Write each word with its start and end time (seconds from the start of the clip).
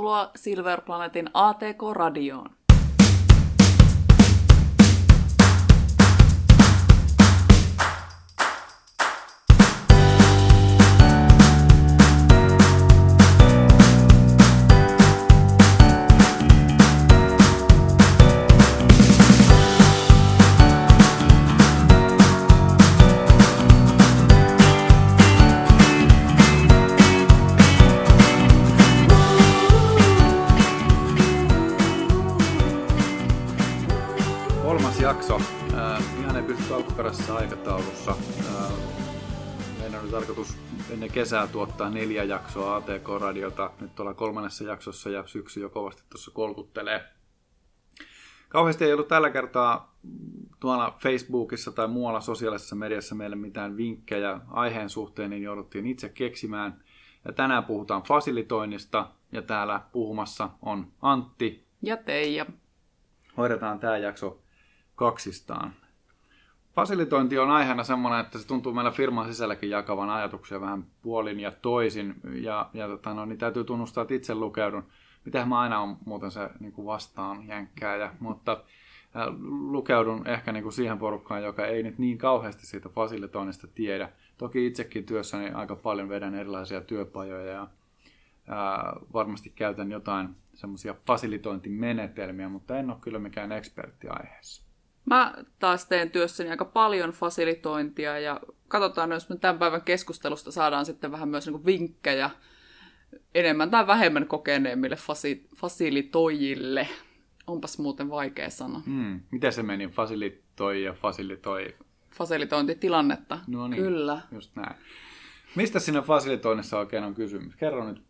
Tervetuloa 0.00 0.30
Silver 0.36 0.80
Planetin 0.80 1.30
ATK-radioon. 1.34 2.50
Ennen 40.90 41.10
kesää 41.10 41.46
tuottaa 41.46 41.90
neljä 41.90 42.24
jaksoa 42.24 42.76
ATK-radiota. 42.76 43.70
Nyt 43.80 44.00
ollaan 44.00 44.16
kolmannessa 44.16 44.64
jaksossa 44.64 45.10
ja 45.10 45.26
syksy 45.26 45.60
jo 45.60 45.70
kovasti 45.70 46.02
tuossa 46.10 46.30
kolkuttelee. 46.30 47.04
Kauheasti 48.48 48.84
ei 48.84 48.92
ollut 48.92 49.08
tällä 49.08 49.30
kertaa 49.30 49.96
tuolla 50.60 50.96
Facebookissa 51.02 51.72
tai 51.72 51.88
muualla 51.88 52.20
sosiaalisessa 52.20 52.76
mediassa 52.76 53.14
meille 53.14 53.36
mitään 53.36 53.76
vinkkejä 53.76 54.40
aiheen 54.50 54.90
suhteen, 54.90 55.30
niin 55.30 55.42
jouduttiin 55.42 55.86
itse 55.86 56.08
keksimään. 56.08 56.84
Ja 57.24 57.32
tänään 57.32 57.64
puhutaan 57.64 58.02
fasilitoinnista 58.02 59.10
ja 59.32 59.42
täällä 59.42 59.80
puhumassa 59.92 60.50
on 60.62 60.92
Antti. 61.02 61.66
Ja 61.82 61.96
Teija. 61.96 62.46
Hoidetaan 63.36 63.80
tämä 63.80 63.98
jakso 63.98 64.42
kaksistaan. 64.94 65.74
Fasilitointi 66.74 67.38
on 67.38 67.50
aiheena 67.50 67.84
semmoinen, 67.84 68.20
että 68.20 68.38
se 68.38 68.46
tuntuu 68.46 68.72
meillä 68.72 68.90
firman 68.90 69.26
sisälläkin 69.26 69.70
jakavan 69.70 70.10
ajatuksia 70.10 70.60
vähän 70.60 70.86
puolin 71.02 71.40
ja 71.40 71.50
toisin. 71.50 72.14
Ja, 72.34 72.70
ja 72.74 72.88
tota, 72.88 73.14
no, 73.14 73.24
niin 73.24 73.38
täytyy 73.38 73.64
tunnustaa, 73.64 74.02
että 74.02 74.14
itse 74.14 74.34
lukeudun. 74.34 74.84
Mitähän 75.24 75.48
mä 75.48 75.60
aina 75.60 75.80
on 75.80 75.96
muuten 76.04 76.30
se 76.30 76.50
niin 76.60 76.72
kuin 76.72 76.86
vastaan 76.86 77.48
jänkkääjä, 77.48 78.14
mutta 78.20 78.52
äh, 78.52 79.26
lukeudun 79.70 80.28
ehkä 80.28 80.52
niin 80.52 80.62
kuin 80.62 80.72
siihen 80.72 80.98
porukkaan, 80.98 81.42
joka 81.42 81.66
ei 81.66 81.82
nyt 81.82 81.98
niin 81.98 82.18
kauheasti 82.18 82.66
siitä 82.66 82.88
fasilitoinnista 82.88 83.66
tiedä. 83.66 84.08
Toki 84.38 84.66
itsekin 84.66 85.06
työssäni 85.06 85.50
aika 85.50 85.76
paljon 85.76 86.08
vedän 86.08 86.34
erilaisia 86.34 86.80
työpajoja 86.80 87.52
ja 87.52 87.66
ää, 88.46 88.92
varmasti 89.12 89.50
käytän 89.50 89.90
jotain 89.90 90.28
semmoisia 90.54 90.94
fasilitointimenetelmiä, 91.06 92.48
mutta 92.48 92.78
en 92.78 92.90
ole 92.90 92.98
kyllä 93.00 93.18
mikään 93.18 93.52
ekspertti 93.52 94.08
aiheessa. 94.08 94.69
Mä 95.10 95.34
taas 95.58 95.86
teen 95.86 96.10
työssäni 96.10 96.50
aika 96.50 96.64
paljon 96.64 97.10
fasilitointia 97.10 98.18
ja 98.18 98.40
katsotaan, 98.68 99.10
jos 99.12 99.28
me 99.28 99.36
tämän 99.36 99.58
päivän 99.58 99.82
keskustelusta 99.82 100.52
saadaan 100.52 100.86
sitten 100.86 101.12
vähän 101.12 101.28
myös 101.28 101.46
niin 101.46 101.66
vinkkejä 101.66 102.30
enemmän 103.34 103.70
tai 103.70 103.86
vähemmän 103.86 104.26
kokeneemmille 104.26 104.96
fasi- 104.96 105.48
fasilitoijille. 105.56 106.88
Onpas 107.46 107.78
muuten 107.78 108.10
vaikea 108.10 108.50
sana. 108.50 108.82
Hmm. 108.86 109.20
Miten 109.30 109.52
se 109.52 109.62
meni? 109.62 109.88
Fasilitoi 109.88 110.82
ja 110.82 110.92
fasilitoi. 110.92 111.76
Fasilitointitilannetta. 112.10 113.38
No 113.46 113.68
niin, 113.68 113.82
Kyllä. 113.82 114.20
just 114.32 114.56
näin. 114.56 114.74
Mistä 115.54 115.78
siinä 115.78 116.02
fasilitoinnissa 116.02 116.78
oikein 116.78 117.04
on 117.04 117.14
kysymys? 117.14 117.56
Kerro 117.56 117.84
nyt. 117.88 118.02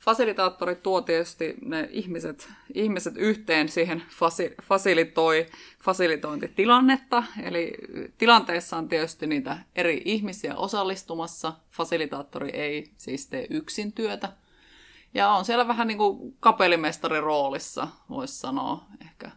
Fasilitaattori 0.00 0.76
tuo 0.76 1.00
tietysti 1.00 1.54
ne 1.64 1.88
ihmiset, 1.90 2.48
ihmiset 2.74 3.14
yhteen 3.16 3.68
siihen 3.68 4.02
fasi, 4.10 4.54
fasilitoi, 4.62 5.46
fasilitointitilannetta. 5.80 7.22
Eli 7.42 7.72
tilanteessa 8.18 8.76
on 8.76 8.88
tietysti 8.88 9.26
niitä 9.26 9.58
eri 9.76 10.02
ihmisiä 10.04 10.56
osallistumassa. 10.56 11.52
Fasilitaattori 11.70 12.50
ei 12.50 12.90
siis 12.96 13.26
tee 13.26 13.46
yksin 13.50 13.92
työtä. 13.92 14.32
Ja 15.14 15.28
on 15.28 15.44
siellä 15.44 15.68
vähän 15.68 15.86
niin 15.86 15.98
kuin 15.98 16.36
kapellimestarin 16.40 17.22
roolissa, 17.22 17.88
voisi 18.10 18.38
sanoa. 18.38 18.84
Ehkä, 19.00 19.30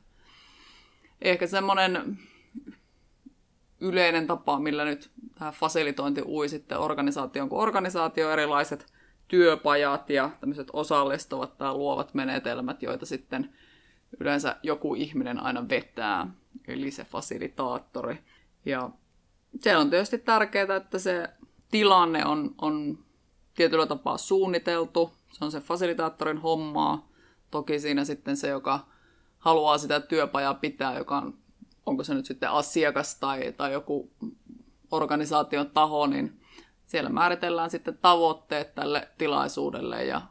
ehkä 1.21 1.47
semmoinen 1.47 2.19
yleinen 3.79 4.27
tapa, 4.27 4.59
millä 4.59 4.85
nyt 4.85 5.09
tämä 5.39 5.51
fasilitointi 5.51 6.21
ui 6.25 6.50
sitten 6.50 6.79
organisaation 6.79 7.50
kuin 7.50 7.61
organisaatio, 7.61 8.31
erilaiset 8.31 9.00
työpajat 9.31 10.09
ja 10.09 10.30
tämmöiset 10.40 10.68
osallistuvat 10.74 11.58
tai 11.58 11.74
luovat 11.74 12.14
menetelmät, 12.14 12.84
joita 12.84 13.06
sitten 13.06 13.53
yleensä 14.19 14.56
joku 14.64 14.96
ihminen 14.96 15.40
aina 15.40 15.69
vetää, 15.69 16.28
eli 16.68 16.92
se 16.92 17.03
fasilitaattori. 17.03 18.18
Ja 18.66 18.90
se 19.59 19.78
on 19.78 19.90
tietysti 19.90 20.18
tärkeää, 20.18 20.75
että 20.75 21.00
se 21.00 21.30
tilanne 21.72 22.25
on, 22.25 22.56
on 22.62 22.97
tietyllä 23.56 23.86
tapaa 23.86 24.18
suunniteltu. 24.18 25.12
Se 25.31 25.46
on 25.46 25.52
se 25.52 25.59
fasilitaattorin 25.59 26.38
hommaa. 26.38 27.09
Toki 27.52 27.80
siinä 27.80 28.06
sitten 28.06 28.38
se, 28.38 28.48
joka 28.48 28.80
haluaa 29.38 29.78
sitä 29.78 30.00
työpajaa 30.00 30.53
pitää, 30.53 30.98
joka 30.98 31.18
on, 31.18 31.38
onko 31.86 32.03
se 32.03 32.13
nyt 32.13 32.25
sitten 32.25 32.50
asiakas 32.50 33.19
tai, 33.19 33.53
tai 33.58 33.74
joku 33.74 34.12
organisaation 34.92 35.69
taho, 35.69 36.08
niin 36.08 36.41
siellä 36.91 37.09
määritellään 37.09 37.69
sitten 37.69 37.97
tavoitteet 37.97 38.75
tälle 38.75 39.07
tilaisuudelle 39.18 40.06
ja 40.06 40.22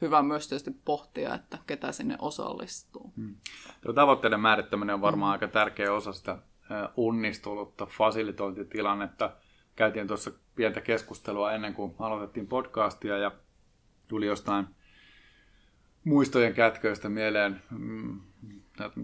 hyvä 0.00 0.22
myös 0.22 0.48
tietysti 0.48 0.70
pohtia, 0.84 1.34
että 1.34 1.58
ketä 1.66 1.92
sinne 1.92 2.16
osallistuu. 2.18 3.12
Hmm. 3.16 3.34
Tuo 3.82 3.92
tavoitteiden 3.92 4.40
määrittäminen 4.40 4.94
on 4.94 5.00
varmaan 5.00 5.28
hmm. 5.28 5.32
aika 5.32 5.48
tärkeä 5.48 5.92
osa 5.92 6.12
sitä 6.12 6.38
onnistunutta 6.96 7.86
fasilitointitilannetta. 7.86 9.32
Käytiin 9.76 10.06
tuossa 10.06 10.30
pientä 10.54 10.80
keskustelua 10.80 11.52
ennen 11.52 11.74
kuin 11.74 11.94
aloitettiin 11.98 12.46
podcastia 12.46 13.18
ja 13.18 13.30
tuli 14.08 14.26
jostain 14.26 14.66
muistojen 16.04 16.54
kätköistä 16.54 17.08
mieleen 17.08 17.62
mm, 17.70 18.20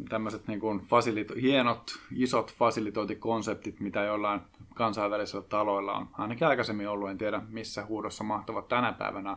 tämmöiset 0.09 0.49
niin 0.49 0.61
kuin 0.61 0.81
fasilito- 0.81 1.41
hienot, 1.41 1.99
isot 2.15 2.55
fasilitointikonseptit, 2.55 3.81
mitä 3.81 4.03
jollain 4.03 4.41
kansainvälisillä 4.77 5.45
taloilla 5.49 5.93
on 5.93 6.09
ainakin 6.13 6.47
aikaisemmin 6.47 6.89
ollut, 6.89 7.11
en 7.11 7.19
tiedä 7.19 7.43
missä 7.49 7.85
huudossa 7.85 8.25
mahtavat 8.25 8.69
tänä 8.69 8.93
päivänä 8.93 9.37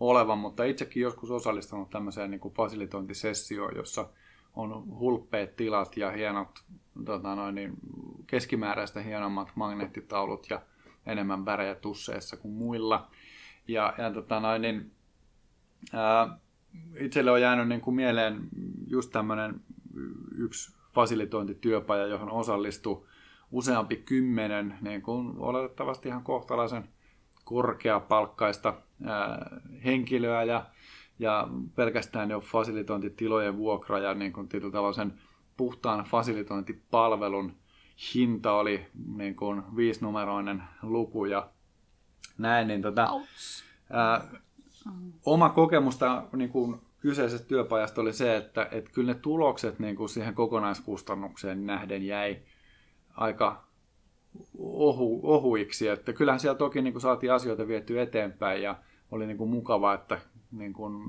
olevan, 0.00 0.38
mutta 0.38 0.64
itsekin 0.64 1.02
joskus 1.02 1.30
osallistunut 1.30 1.90
tämmöiseen 1.90 2.30
niin 2.30 2.40
kuin 2.40 2.54
fasilitointisessioon, 2.54 3.76
jossa 3.76 4.08
on 4.54 4.98
hulppeet 4.98 5.56
tilat 5.56 5.96
ja 5.96 6.10
hienot, 6.10 6.64
tota 7.04 7.34
noin, 7.34 7.54
niin 7.54 7.72
keskimääräistä 8.26 9.00
hienommat 9.00 9.52
magneettitaulut 9.54 10.46
ja 10.50 10.62
enemmän 11.06 11.44
värejä 11.44 11.74
tusseissa 11.74 12.36
kuin 12.36 12.54
muilla. 12.54 13.10
Ja, 13.68 13.94
ja 13.98 14.12
tota 14.12 14.40
noin, 14.40 14.62
niin, 14.62 14.92
ää, 15.92 16.38
itselle 16.98 17.30
on 17.30 17.40
jäänyt 17.40 17.68
niin 17.68 17.80
kuin 17.80 17.94
mieleen 17.96 18.48
just 18.86 19.12
tämmöinen 19.12 19.60
yksi 20.36 20.76
fasilitointityöpaja, 20.94 22.06
johon 22.06 22.30
osallistui 22.30 23.06
useampi 23.54 23.96
kymmenen 23.96 24.78
niin 24.80 25.02
kuin 25.02 25.34
oletettavasti 25.38 26.08
ihan 26.08 26.24
kohtalaisen 26.24 26.88
korkeapalkkaista 27.44 28.74
ää, 29.04 29.60
henkilöä 29.84 30.42
ja, 30.42 30.66
ja 31.18 31.48
pelkästään 31.74 32.30
jo 32.30 32.40
fasilitointitilojen 32.40 33.56
vuokra 33.56 33.98
ja 33.98 34.14
niin 34.14 34.32
kuin 34.32 34.48
sen 34.94 35.14
puhtaan 35.56 36.04
fasilitointipalvelun 36.04 37.56
hinta 38.14 38.52
oli 38.52 38.86
niin 39.16 39.36
kuin 39.36 39.62
viisinumeroinen 39.76 40.62
luku 40.82 41.24
ja 41.24 41.48
näin, 42.38 42.68
niin 42.68 42.82
tota, 42.82 43.08
ää, 43.90 44.24
oma 45.26 45.48
kokemusta 45.48 46.24
niin 46.36 46.50
kuin 46.50 46.80
kyseisestä 47.00 47.48
työpajasta 47.48 48.00
oli 48.00 48.12
se, 48.12 48.36
että, 48.36 48.68
että 48.70 48.90
kyllä 48.90 49.12
ne 49.12 49.18
tulokset 49.20 49.78
niin 49.78 49.96
kuin 49.96 50.08
siihen 50.08 50.34
kokonaiskustannukseen 50.34 51.66
nähden 51.66 52.06
jäi 52.06 52.42
aika 53.14 53.64
ohu, 54.58 55.20
ohuiksi. 55.22 55.88
Että 55.88 56.12
kyllähän 56.12 56.40
siellä 56.40 56.58
toki 56.58 56.82
niin 56.82 56.92
kuin 56.92 57.02
saatiin 57.02 57.32
asioita 57.32 57.68
viety 57.68 58.00
eteenpäin 58.00 58.62
ja 58.62 58.76
oli 59.10 59.26
niin 59.26 59.38
kuin 59.38 59.50
mukava, 59.50 59.94
että 59.94 60.20
niin 60.52 60.72
kuin 60.72 61.02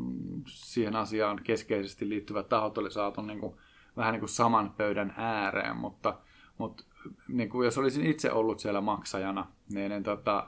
siihen 0.47 0.95
asiaan 0.95 1.41
keskeisesti 1.43 2.09
liittyvät 2.09 2.49
tahot 2.49 2.77
oli 2.77 2.91
saatu 2.91 3.21
niin 3.21 3.39
kuin, 3.39 3.55
vähän 3.97 4.11
niin 4.11 4.19
kuin 4.19 4.29
saman 4.29 4.73
pöydän 4.77 5.13
ääreen, 5.17 5.77
mutta, 5.77 6.17
mutta 6.57 6.83
niin 7.27 7.49
kuin 7.49 7.65
jos 7.65 7.77
olisin 7.77 8.05
itse 8.05 8.31
ollut 8.31 8.59
siellä 8.59 8.81
maksajana, 8.81 9.47
niin 9.73 9.91
en, 9.91 10.03
tota, 10.03 10.47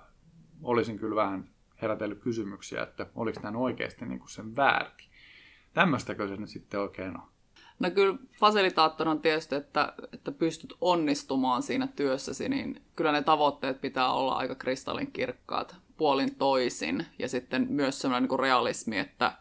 olisin 0.63 0.99
kyllä 0.99 1.15
vähän 1.15 1.49
herätellyt 1.81 2.19
kysymyksiä, 2.19 2.83
että 2.83 3.07
oliko 3.15 3.41
tämä 3.41 3.57
oikeasti 3.57 4.05
niin 4.05 4.19
kuin 4.19 4.29
sen 4.29 4.55
väärti. 4.55 5.09
Tämmöistäkö 5.73 6.27
se 6.27 6.37
nyt 6.37 6.49
sitten 6.49 6.79
oikein 6.79 7.17
on? 7.17 7.27
No 7.79 7.91
kyllä 7.91 8.17
fasilitaattori 8.39 9.09
on 9.09 9.21
tietysti, 9.21 9.55
että, 9.55 9.93
että 10.13 10.31
pystyt 10.31 10.73
onnistumaan 10.81 11.63
siinä 11.63 11.87
työssäsi, 11.87 12.49
niin 12.49 12.81
kyllä 12.95 13.11
ne 13.11 13.21
tavoitteet 13.21 13.81
pitää 13.81 14.11
olla 14.11 14.33
aika 14.33 14.55
kristallinkirkkaat 14.55 15.75
puolin 15.97 16.35
toisin. 16.35 17.05
Ja 17.19 17.29
sitten 17.29 17.67
myös 17.69 18.01
sellainen 18.01 18.29
niin 18.29 18.39
realismi, 18.39 18.97
että, 18.97 19.33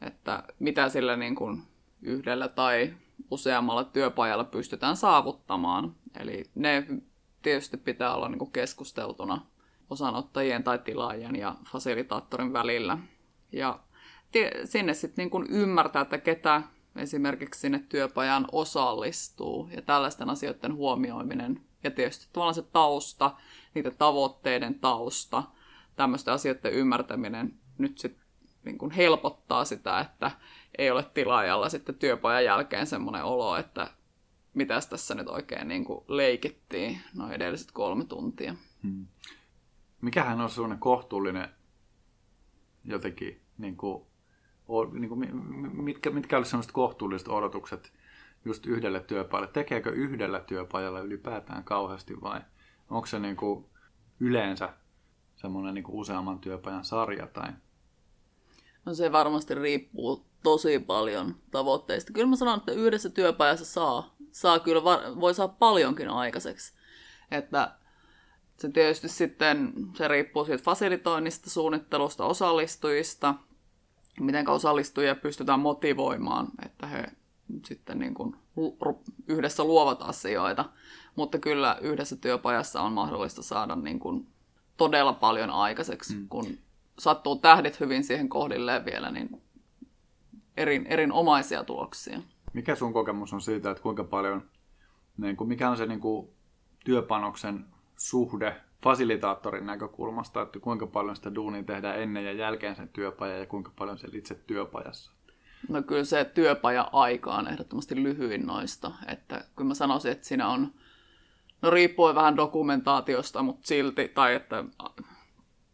että 0.00 0.24
että 0.34 0.42
mitä 0.58 0.88
sillä 0.88 1.16
niin 1.16 1.34
kuin 1.34 1.62
yhdellä 2.02 2.48
tai 2.48 2.94
useammalla 3.30 3.84
työpajalla 3.84 4.44
pystytään 4.44 4.96
saavuttamaan. 4.96 5.94
Eli 6.20 6.44
ne 6.54 6.86
tietysti 7.42 7.76
pitää 7.76 8.14
olla 8.14 8.28
niin 8.28 8.38
kuin 8.38 8.52
keskusteltuna 8.52 9.40
osanottajien 9.90 10.64
tai 10.64 10.78
tilaajien 10.78 11.36
ja 11.36 11.54
fasilitaattorin 11.72 12.52
välillä. 12.52 12.98
Ja 13.52 13.78
sinne 14.64 14.94
sitten 14.94 15.30
niin 15.34 15.46
ymmärtää, 15.48 16.02
että 16.02 16.18
ketä 16.18 16.62
esimerkiksi 16.96 17.60
sinne 17.60 17.84
työpajan 17.88 18.46
osallistuu 18.52 19.68
ja 19.76 19.82
tällaisten 19.82 20.30
asioiden 20.30 20.74
huomioiminen 20.74 21.60
ja 21.84 21.90
tietysti 21.90 22.28
tavallaan 22.32 22.54
se 22.54 22.62
tausta, 22.62 23.36
niiden 23.74 23.96
tavoitteiden 23.98 24.78
tausta, 24.80 25.42
tämmöisten 25.96 26.34
asioiden 26.34 26.72
ymmärtäminen 26.72 27.54
nyt 27.78 27.98
sitten 27.98 28.24
niin 28.64 28.78
kuin 28.78 28.90
helpottaa 28.90 29.64
sitä, 29.64 30.00
että 30.00 30.30
ei 30.78 30.90
ole 30.90 31.04
tilaajalla 31.14 31.68
sitten 31.68 31.94
työpajan 31.94 32.44
jälkeen 32.44 32.86
semmoinen 32.86 33.24
olo, 33.24 33.56
että 33.56 33.90
mitäs 34.54 34.86
tässä 34.86 35.14
nyt 35.14 35.28
oikein 35.28 35.68
niin 35.68 35.84
kuin 35.84 36.04
leikittiin 36.08 37.00
noin 37.14 37.32
edelliset 37.32 37.72
kolme 37.72 38.04
tuntia. 38.04 38.54
Hmm. 38.82 39.06
Mikähän 40.00 40.40
on 40.40 40.50
semmoinen 40.50 40.78
kohtuullinen 40.78 41.48
jotenkin, 42.84 43.40
niin 43.58 43.76
kuin, 43.76 44.06
niin 44.92 45.08
kuin, 45.08 45.36
mitkä, 45.82 46.10
mitkä 46.10 46.36
olisivat 46.36 46.50
sellaiset 46.50 46.72
kohtuulliset 46.72 47.28
odotukset 47.28 47.92
just 48.44 48.66
yhdelle 48.66 49.00
työpajalle? 49.00 49.52
Tekeekö 49.52 49.90
yhdellä 49.90 50.40
työpajalla 50.40 51.00
ylipäätään 51.00 51.64
kauheasti 51.64 52.20
vai 52.20 52.40
onko 52.90 53.06
se 53.06 53.18
niin 53.18 53.36
kuin 53.36 53.64
yleensä 54.20 54.72
semmoinen 55.36 55.74
niin 55.74 55.84
useamman 55.88 56.38
työpajan 56.38 56.84
sarja 56.84 57.26
tai 57.26 57.52
No 58.84 58.94
se 58.94 59.12
varmasti 59.12 59.54
riippuu 59.54 60.26
tosi 60.42 60.78
paljon 60.78 61.34
tavoitteista. 61.50 62.12
Kyllä 62.12 62.26
mä 62.26 62.36
sanon, 62.36 62.58
että 62.58 62.72
yhdessä 62.72 63.10
työpajassa 63.10 63.64
saa, 63.64 64.14
saa 64.32 64.58
kyllä, 64.58 64.84
voi 65.20 65.34
saa 65.34 65.48
paljonkin 65.48 66.08
aikaiseksi. 66.08 66.72
Että 67.30 67.74
se 68.56 68.68
tietysti 68.68 69.08
sitten, 69.08 69.72
se 69.96 70.08
riippuu 70.08 70.44
siitä 70.44 70.62
fasilitoinnista, 70.62 71.50
suunnittelusta, 71.50 72.24
osallistujista, 72.24 73.34
miten 74.20 74.48
osallistujia 74.48 75.14
pystytään 75.14 75.60
motivoimaan, 75.60 76.48
että 76.64 76.86
he 76.86 77.04
sitten 77.64 77.98
niin 77.98 78.14
kuin 78.14 78.36
yhdessä 79.26 79.64
luovat 79.64 80.02
asioita. 80.02 80.64
Mutta 81.16 81.38
kyllä 81.38 81.78
yhdessä 81.80 82.16
työpajassa 82.16 82.80
on 82.82 82.92
mahdollista 82.92 83.42
saada 83.42 83.76
niin 83.76 83.98
kuin 83.98 84.26
todella 84.76 85.12
paljon 85.12 85.50
aikaiseksi, 85.50 86.16
mm. 86.16 86.28
kun 86.28 86.46
sattuu 86.98 87.36
tähdit 87.36 87.80
hyvin 87.80 88.04
siihen 88.04 88.28
kohdilleen 88.28 88.84
vielä, 88.84 89.10
niin 89.10 89.42
erin, 90.56 90.86
erinomaisia 90.86 91.64
tuloksia. 91.64 92.20
Mikä 92.52 92.74
sun 92.74 92.92
kokemus 92.92 93.32
on 93.32 93.40
siitä, 93.40 93.70
että 93.70 93.82
kuinka 93.82 94.04
paljon, 94.04 94.50
niin 95.16 95.36
kuin, 95.36 95.48
mikä 95.48 95.70
on 95.70 95.76
se 95.76 95.86
niin 95.86 96.00
kuin, 96.00 96.28
työpanoksen 96.84 97.64
suhde 97.96 98.60
fasilitaattorin 98.84 99.66
näkökulmasta, 99.66 100.42
että 100.42 100.58
kuinka 100.60 100.86
paljon 100.86 101.16
sitä 101.16 101.34
duunia 101.34 101.62
tehdään 101.62 102.00
ennen 102.00 102.24
ja 102.24 102.32
jälkeen 102.32 102.76
sen 102.76 102.88
työpajan 102.88 103.38
ja 103.38 103.46
kuinka 103.46 103.72
paljon 103.78 103.98
se 103.98 104.08
itse 104.12 104.34
työpajassa? 104.34 105.12
No 105.68 105.82
kyllä 105.82 106.04
se 106.04 106.24
työpaja-aika 106.24 107.34
on 107.34 107.48
ehdottomasti 107.48 108.02
lyhyin 108.02 108.46
noista. 108.46 108.92
Että 109.06 109.44
kyllä 109.56 109.68
mä 109.68 109.74
sanoisin, 109.74 110.12
että 110.12 110.26
siinä 110.26 110.48
on, 110.48 110.74
no 111.62 111.70
riippuen 111.70 112.14
vähän 112.14 112.36
dokumentaatiosta, 112.36 113.42
mutta 113.42 113.66
silti, 113.66 114.08
tai 114.08 114.34
että 114.34 114.64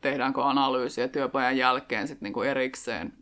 tehdäänkö 0.00 0.44
analyysiä 0.44 1.08
työpajan 1.08 1.56
jälkeen 1.56 2.08
sitten 2.08 2.26
niin 2.26 2.34
kuin 2.34 2.48
erikseen. 2.48 3.12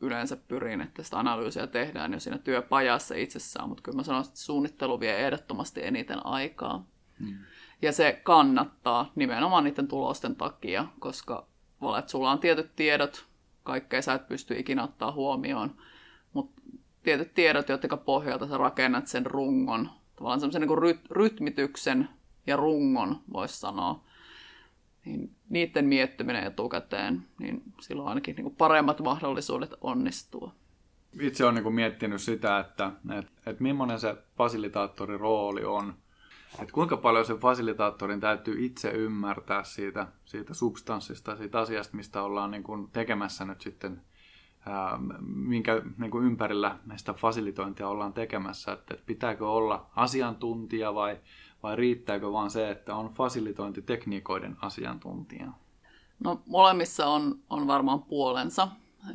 Yleensä 0.00 0.36
pyrin, 0.36 0.80
että 0.80 1.02
sitä 1.02 1.18
analyysiä 1.18 1.66
tehdään 1.66 2.12
jo 2.12 2.20
siinä 2.20 2.38
työpajassa 2.38 3.14
itsessään, 3.14 3.68
mutta 3.68 3.82
kyllä 3.82 3.96
mä 3.96 4.02
sanoisin, 4.02 4.30
että 4.30 4.40
suunnittelu 4.40 5.00
vie 5.00 5.24
ehdottomasti 5.24 5.86
eniten 5.86 6.26
aikaa. 6.26 6.86
Hmm. 7.20 7.38
Ja 7.82 7.92
se 7.92 8.20
kannattaa 8.22 9.12
nimenomaan 9.14 9.64
niiden 9.64 9.88
tulosten 9.88 10.36
takia, 10.36 10.86
koska 10.98 11.46
että 11.98 12.10
sulla 12.10 12.30
on 12.30 12.38
tietyt 12.38 12.76
tiedot, 12.76 13.26
kaikkea 13.62 14.02
sä 14.02 14.14
et 14.14 14.28
pysty 14.28 14.58
ikinä 14.58 14.84
ottaa 14.84 15.12
huomioon, 15.12 15.74
mutta 16.32 16.62
tietyt 17.02 17.34
tiedot, 17.34 17.68
jotka 17.68 17.96
pohjalta 17.96 18.48
sä 18.48 18.58
rakennat 18.58 19.06
sen 19.06 19.26
rungon, 19.26 19.90
tavallaan 20.16 20.40
semmoisen 20.40 20.62
niin 20.62 20.78
ryt- 20.78 21.06
rytmityksen 21.10 22.08
ja 22.46 22.56
rungon, 22.56 23.20
voisi 23.32 23.60
sanoa, 23.60 24.04
niin 25.04 25.30
niiden 25.48 25.84
miettiminen 25.84 26.44
etukäteen, 26.44 27.22
niin 27.38 27.62
silloin 27.80 28.08
ainakin 28.08 28.36
niin 28.36 28.44
kuin 28.44 28.56
paremmat 28.56 29.00
mahdollisuudet 29.00 29.74
onnistua. 29.80 30.52
Itse 31.20 31.44
olen 31.44 31.54
niin 31.54 31.74
miettinyt 31.74 32.20
sitä, 32.20 32.58
että, 32.58 32.92
että, 33.18 33.32
että 33.46 33.62
millainen 33.62 34.00
se 34.00 34.16
fasilitaattorin 34.36 35.20
rooli 35.20 35.64
on. 35.64 35.94
Että 36.60 36.72
kuinka 36.72 36.96
paljon 36.96 37.24
se 37.24 37.34
fasilitaattorin 37.34 38.20
täytyy 38.20 38.64
itse 38.64 38.90
ymmärtää 38.90 39.64
siitä, 39.64 40.06
siitä 40.24 40.54
substanssista, 40.54 41.36
siitä 41.36 41.58
asiasta, 41.58 41.96
mistä 41.96 42.22
ollaan 42.22 42.50
niin 42.50 42.62
kuin 42.62 42.88
tekemässä 42.90 43.44
nyt 43.44 43.60
sitten, 43.60 44.00
ää, 44.66 44.98
minkä 45.26 45.82
niin 45.98 46.10
kuin 46.10 46.26
ympärillä 46.26 46.78
meistä 46.84 47.12
fasilitointia 47.12 47.88
ollaan 47.88 48.12
tekemässä. 48.12 48.72
Että, 48.72 48.94
että 48.94 49.06
pitääkö 49.06 49.48
olla 49.48 49.90
asiantuntija 49.96 50.94
vai 50.94 51.20
vai 51.62 51.76
riittääkö 51.76 52.32
vaan 52.32 52.50
se, 52.50 52.70
että 52.70 52.94
on 52.94 53.14
fasilitointitekniikoiden 53.14 54.56
asiantuntija? 54.62 55.52
No 56.24 56.42
molemmissa 56.46 57.06
on, 57.06 57.38
on 57.50 57.66
varmaan 57.66 58.02
puolensa. 58.02 58.68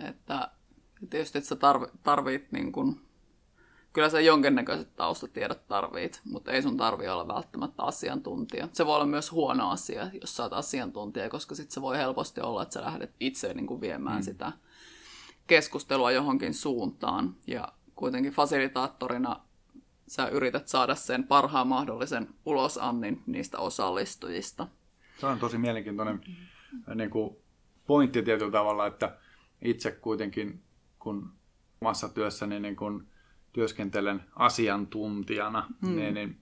Että 0.09 0.51
tietysti 1.09 1.37
että 1.37 1.47
sä 1.47 1.55
tarvit, 1.55 1.89
tarvit 2.03 2.51
niin 2.51 2.71
kun, 2.71 3.01
kyllä 3.93 4.09
sä 4.09 4.19
jonkinnäköiset 4.19 4.95
taustatiedot 4.95 5.67
tarvit, 5.67 6.21
mutta 6.23 6.51
ei 6.51 6.61
sun 6.61 6.77
tarvi 6.77 7.07
olla 7.07 7.27
välttämättä 7.27 7.83
asiantuntija. 7.83 8.67
Se 8.73 8.85
voi 8.85 8.95
olla 8.95 9.05
myös 9.05 9.31
huono 9.31 9.69
asia, 9.69 10.09
jos 10.21 10.35
sä 10.35 10.43
oot 10.43 10.53
asiantuntija, 10.53 11.29
koska 11.29 11.55
sitten 11.55 11.73
se 11.73 11.81
voi 11.81 11.97
helposti 11.97 12.41
olla, 12.41 12.63
että 12.63 12.73
sä 12.73 12.81
lähdet 12.81 13.15
itse 13.19 13.53
niin 13.53 13.67
kuin 13.67 13.81
viemään 13.81 14.17
mm. 14.17 14.23
sitä 14.23 14.51
keskustelua 15.47 16.11
johonkin 16.11 16.53
suuntaan. 16.53 17.35
Ja 17.47 17.67
kuitenkin 17.95 18.33
fasilitaattorina 18.33 19.39
sä 20.07 20.27
yrität 20.27 20.67
saada 20.67 20.95
sen 20.95 21.23
parhaan 21.23 21.67
mahdollisen 21.67 22.29
ulosannin 22.45 23.23
niistä 23.25 23.59
osallistujista. 23.59 24.67
Se 25.17 25.25
on 25.25 25.39
tosi 25.39 25.57
mielenkiintoinen 25.57 26.15
mm-hmm. 26.15 26.97
niin 26.97 27.09
kuin 27.09 27.35
pointti 27.87 28.23
tietyllä 28.23 28.51
tavalla, 28.51 28.87
että 28.87 29.17
itse 29.61 29.91
kuitenkin 29.91 30.63
kun 30.99 31.33
omassa 31.81 32.09
työssäni 32.09 32.59
niin 32.59 32.75
kun 32.75 33.07
työskentelen 33.53 34.23
asiantuntijana, 34.35 35.67
mm. 35.81 35.95
niin, 35.95 36.13
niin 36.13 36.37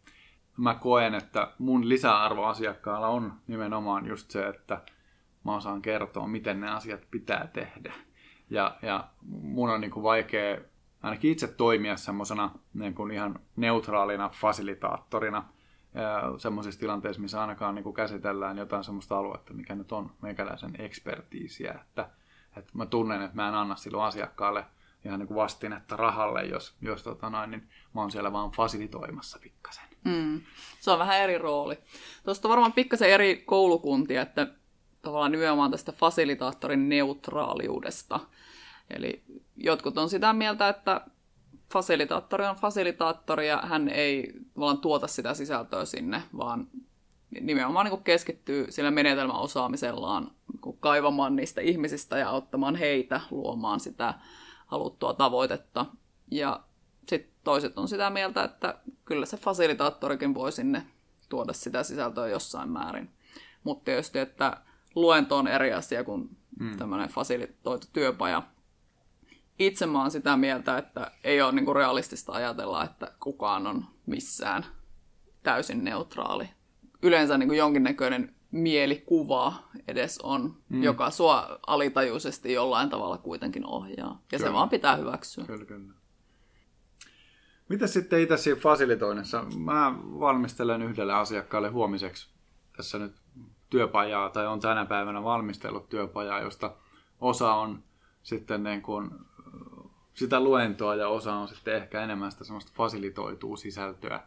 mä 0.57 0.75
koen, 0.75 1.15
että 1.15 1.51
mun 1.57 1.89
lisäarvo 1.89 2.43
asiakkaalla 2.43 3.07
on 3.07 3.33
nimenomaan 3.47 4.07
just 4.07 4.31
se, 4.31 4.47
että 4.47 4.81
mä 5.43 5.55
osaan 5.55 5.81
kertoa, 5.81 6.27
miten 6.27 6.61
ne 6.61 6.69
asiat 6.69 7.01
pitää 7.11 7.49
tehdä. 7.53 7.93
Ja, 8.49 8.77
ja 8.81 9.07
mun 9.27 9.69
on 9.69 9.81
niin 9.81 9.91
kuin 9.91 10.03
vaikea 10.03 10.57
ainakin 11.03 11.31
itse 11.31 11.47
toimia 11.47 11.97
semmoisena 11.97 12.51
niin 12.73 12.93
kuin 12.93 13.11
ihan 13.11 13.39
neutraalina 13.55 14.29
fasilitaattorina 14.29 15.43
semmoisissa 16.37 16.79
tilanteissa, 16.79 17.21
missä 17.21 17.41
ainakaan 17.41 17.75
niin 17.75 17.83
kuin 17.83 17.93
käsitellään 17.93 18.57
jotain 18.57 18.83
semmoista 18.83 19.17
aluetta, 19.17 19.53
mikä 19.53 19.75
nyt 19.75 19.91
on 19.91 20.11
meikäläisen 20.21 20.71
ekspertiisiä, 20.79 21.71
että, 21.81 22.09
että 22.57 22.71
mä 22.73 22.85
tunnen, 22.85 23.21
että 23.21 23.35
mä 23.35 23.47
en 23.47 23.55
anna 23.55 23.75
silloin 23.75 24.07
asiakkaalle 24.07 24.65
ihan 25.05 25.19
niin 25.19 25.27
kuin 25.27 25.35
vastinetta 25.35 25.95
rahalle, 25.95 26.45
jos, 26.45 26.75
jos 26.81 27.03
tota 27.03 27.29
noin, 27.29 27.51
niin 27.51 27.69
mä 27.95 28.01
oon 28.01 28.11
siellä 28.11 28.33
vaan 28.33 28.51
fasilitoimassa 28.51 29.39
pikkasen. 29.41 29.83
Mm. 30.03 30.41
Se 30.79 30.91
on 30.91 30.99
vähän 30.99 31.19
eri 31.19 31.37
rooli. 31.37 31.77
Tuosta 32.23 32.47
on 32.47 32.49
varmaan 32.49 32.73
pikkasen 32.73 33.09
eri 33.09 33.43
koulukuntia, 33.45 34.21
että 34.21 34.47
tavallaan 35.01 35.31
nimenomaan 35.31 35.71
tästä 35.71 35.91
fasilitaattorin 35.91 36.89
neutraaliudesta. 36.89 38.19
Eli 38.89 39.23
jotkut 39.57 39.97
on 39.97 40.09
sitä 40.09 40.33
mieltä, 40.33 40.69
että 40.69 41.01
fasilitaattori 41.73 42.45
on 42.45 42.55
fasilitaattori 42.55 43.47
ja 43.47 43.61
hän 43.65 43.89
ei 43.89 44.33
vaan 44.59 44.77
tuota 44.77 45.07
sitä 45.07 45.33
sisältöä 45.33 45.85
sinne, 45.85 46.23
vaan 46.37 46.67
nimenomaan 47.41 47.85
niin 47.85 48.03
keskittyy 48.03 48.71
sillä 48.71 48.91
menetelmäosaamisellaan 48.91 50.23
niin 50.23 50.77
kaivamaan 50.79 51.35
niistä 51.35 51.61
ihmisistä 51.61 52.17
ja 52.17 52.29
auttamaan 52.29 52.75
heitä 52.75 53.21
luomaan 53.31 53.79
sitä 53.79 54.13
haluttua 54.69 55.13
tavoitetta. 55.13 55.85
Ja 56.31 56.59
sitten 57.07 57.33
toiset 57.43 57.77
on 57.77 57.87
sitä 57.87 58.09
mieltä, 58.09 58.43
että 58.43 58.79
kyllä 59.05 59.25
se 59.25 59.37
fasilitaattorikin 59.37 60.33
voi 60.33 60.51
sinne 60.51 60.85
tuoda 61.29 61.53
sitä 61.53 61.83
sisältöä 61.83 62.27
jossain 62.27 62.69
määrin. 62.69 63.09
Mutta 63.63 63.85
tietysti, 63.85 64.19
että 64.19 64.57
luento 64.95 65.37
on 65.37 65.47
eri 65.47 65.73
asia 65.73 66.03
kuin 66.03 66.37
mm. 66.59 66.77
tämmöinen 66.77 67.09
fasilitoitu 67.09 67.87
työpaja, 67.93 68.43
itse 69.59 69.85
mä 69.85 70.01
oon 70.01 70.11
sitä 70.11 70.37
mieltä, 70.37 70.77
että 70.77 71.11
ei 71.23 71.41
ole 71.41 71.51
niinku 71.51 71.73
realistista 71.73 72.31
ajatella, 72.31 72.83
että 72.83 73.11
kukaan 73.19 73.67
on 73.67 73.85
missään 74.05 74.65
täysin 75.43 75.83
neutraali. 75.83 76.49
Yleensä 77.01 77.37
niinku 77.37 77.53
jonkinnäköinen 77.53 78.35
mielikuva 78.51 79.53
edes 79.87 80.19
on, 80.23 80.55
mm. 80.69 80.83
joka 80.83 81.09
sua 81.09 81.59
alitajuisesti 81.67 82.53
jollain 82.53 82.89
tavalla 82.89 83.17
kuitenkin 83.17 83.65
ohjaa. 83.65 84.21
Ja 84.31 84.37
kyllä. 84.37 84.49
se 84.49 84.53
vaan 84.53 84.69
pitää 84.69 84.95
hyväksyä. 84.95 85.43
Kyllä, 85.45 85.65
kyllä. 85.65 85.93
Mitä 87.69 87.87
sitten 87.87 88.21
itse 88.21 88.37
siinä 88.37 88.59
fasilitoinnissa? 88.59 89.45
Mä 89.57 89.95
valmistelen 90.19 90.81
yhdelle 90.81 91.13
asiakkaalle 91.13 91.69
huomiseksi 91.69 92.29
tässä 92.77 92.99
nyt 92.99 93.15
työpajaa, 93.69 94.29
tai 94.29 94.47
on 94.47 94.59
tänä 94.59 94.85
päivänä 94.85 95.23
valmistellut 95.23 95.89
työpajaa, 95.89 96.39
josta 96.39 96.75
osa 97.21 97.53
on 97.53 97.83
sitten 98.23 98.63
niin 98.63 98.81
kuin 98.81 99.11
sitä 100.13 100.39
luentoa 100.39 100.95
ja 100.95 101.07
osa 101.07 101.33
on 101.33 101.47
sitten 101.47 101.75
ehkä 101.75 102.01
enemmän 102.01 102.31
sitä 102.31 102.43
semmoista 102.43 102.71
fasilitoituu 102.75 103.57
sisältöä 103.57 104.19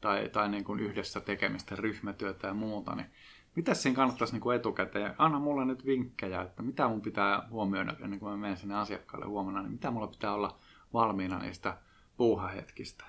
tai, 0.00 0.28
tai 0.28 0.48
niin 0.48 0.64
kuin 0.64 0.80
yhdessä 0.80 1.20
tekemistä, 1.20 1.76
ryhmätyötä 1.76 2.46
ja 2.46 2.54
muuta, 2.54 2.94
niin 2.94 3.10
mitä 3.56 3.74
siinä 3.74 3.96
kannattaisi 3.96 4.34
niin 4.34 4.40
kuin 4.40 4.56
etukäteen? 4.56 5.14
Anna 5.18 5.38
mulle 5.38 5.64
nyt 5.64 5.86
vinkkejä, 5.86 6.42
että 6.42 6.62
mitä 6.62 6.88
mun 6.88 7.02
pitää 7.02 7.48
huomioida 7.50 7.96
ennen 8.04 8.20
kuin 8.20 8.30
mä 8.30 8.36
menen 8.36 8.56
sinne 8.56 8.74
asiakkaalle 8.74 9.26
huomenna, 9.26 9.62
niin 9.62 9.72
mitä 9.72 9.90
mulla 9.90 10.06
pitää 10.06 10.34
olla 10.34 10.58
valmiina 10.92 11.38
niistä 11.38 11.78
puuhahetkistä, 12.16 13.04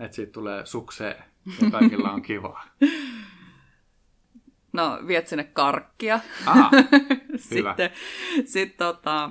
että 0.00 0.14
siitä 0.14 0.32
tulee 0.32 0.66
suksee 0.66 1.22
ja 1.62 1.70
kaikilla 1.70 2.10
on 2.10 2.22
kivaa. 2.22 2.64
No, 4.72 4.98
viet 5.06 5.28
sinne 5.28 5.44
karkkia. 5.44 6.20
Aha, 6.46 6.70
sitten 7.36 7.90
sit, 8.44 8.76
tota, 8.76 9.30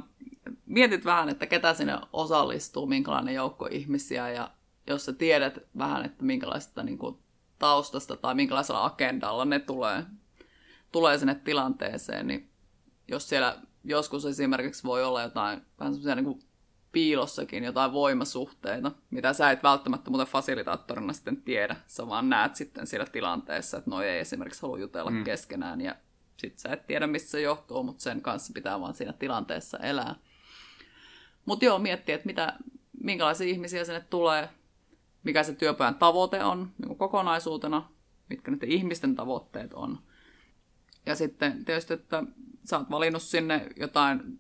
mietit 0.66 1.06
vähän, 1.06 1.30
että 1.30 1.46
ketä 1.46 1.74
sinne 1.74 1.98
osallistuu, 2.14 2.88
minkälainen 2.88 3.36
joukko 3.36 3.68
ihmisiä, 3.72 4.30
ja 4.30 4.52
jos 4.88 5.06
sä 5.06 5.14
tiedät 5.14 5.60
vähän, 5.78 6.06
että 6.06 6.24
minkälaista 6.24 6.84
niin 6.84 6.98
kuin, 6.98 7.18
taustasta 7.60 8.18
tai 8.18 8.36
minkälaisella 8.36 8.86
agendalla 8.86 9.46
ne 9.46 9.60
tulee, 9.60 10.04
tulee 10.96 11.18
sinne 11.18 11.36
tilanteeseen, 11.36 12.28
niin 12.28 12.50
jos 13.08 13.30
siellä 13.30 13.58
joskus 13.84 14.26
esimerkiksi 14.26 14.84
voi 14.84 15.04
olla 15.04 15.22
jotain 15.22 15.62
vähän 15.80 15.94
semmoisia 15.94 16.16
niin 16.16 16.40
piilossakin 16.92 17.64
jotain 17.64 17.94
voimasuhteita, 17.94 18.92
mitä 19.10 19.34
sä 19.34 19.52
et 19.52 19.64
välttämättä 19.64 20.10
muuten 20.10 20.28
fasilitaattorina 20.28 21.14
sitten 21.14 21.42
tiedä. 21.42 21.76
Sä 21.88 22.08
vaan 22.08 22.30
näet 22.30 22.56
sitten 22.56 22.88
siellä 22.88 23.06
tilanteessa, 23.06 23.78
että 23.78 23.90
noi 23.90 24.08
ei 24.08 24.20
esimerkiksi 24.20 24.62
halua 24.62 24.78
jutella 24.78 25.12
mm. 25.12 25.24
keskenään 25.24 25.82
ja 25.82 25.96
sit 26.38 26.60
sä 26.60 26.70
et 26.70 26.88
tiedä, 26.88 27.08
mistä 27.08 27.30
se 27.30 27.42
johtuu, 27.42 27.84
mutta 27.84 28.04
sen 28.04 28.22
kanssa 28.22 28.54
pitää 28.54 28.80
vaan 28.80 28.94
siinä 28.94 29.14
tilanteessa 29.14 29.78
elää. 29.78 30.16
Mutta 31.46 31.66
joo, 31.66 31.80
miettiä, 31.80 32.16
että 32.16 32.26
mitä, 32.26 32.54
minkälaisia 33.04 33.48
ihmisiä 33.48 33.86
sinne 33.86 34.06
tulee, 34.10 34.50
mikä 35.24 35.44
se 35.44 35.54
työpäivän 35.54 35.96
tavoite 35.96 36.44
on 36.44 36.72
niin 36.78 36.98
kokonaisuutena, 36.98 37.90
mitkä 38.30 38.52
niiden 38.52 38.70
ihmisten 38.70 39.16
tavoitteet 39.16 39.74
on. 39.74 40.00
Ja 41.06 41.16
sitten 41.16 41.66
tietysti, 41.66 41.94
että 41.94 42.24
sä 42.64 42.78
oot 42.78 42.90
valinnut 42.90 43.22
sinne 43.22 43.68
jotain 43.78 44.40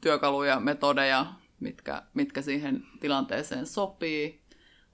työkaluja, 0.00 0.60
metodeja, 0.60 1.26
mitkä, 1.60 2.02
mitkä 2.14 2.42
siihen 2.42 2.86
tilanteeseen 3.00 3.66
sopii. 3.66 4.42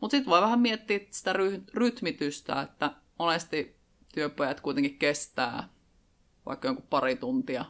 Mutta 0.00 0.16
sitten 0.16 0.30
voi 0.30 0.40
vähän 0.40 0.60
miettiä 0.60 1.00
sitä 1.10 1.32
ry- 1.32 1.64
rytmitystä, 1.74 2.62
että 2.62 2.90
monesti 3.18 3.76
työpajat 4.14 4.60
kuitenkin 4.60 4.98
kestää 4.98 5.68
vaikka 6.46 6.68
jonkun 6.68 6.86
pari 6.90 7.16
tuntia 7.16 7.64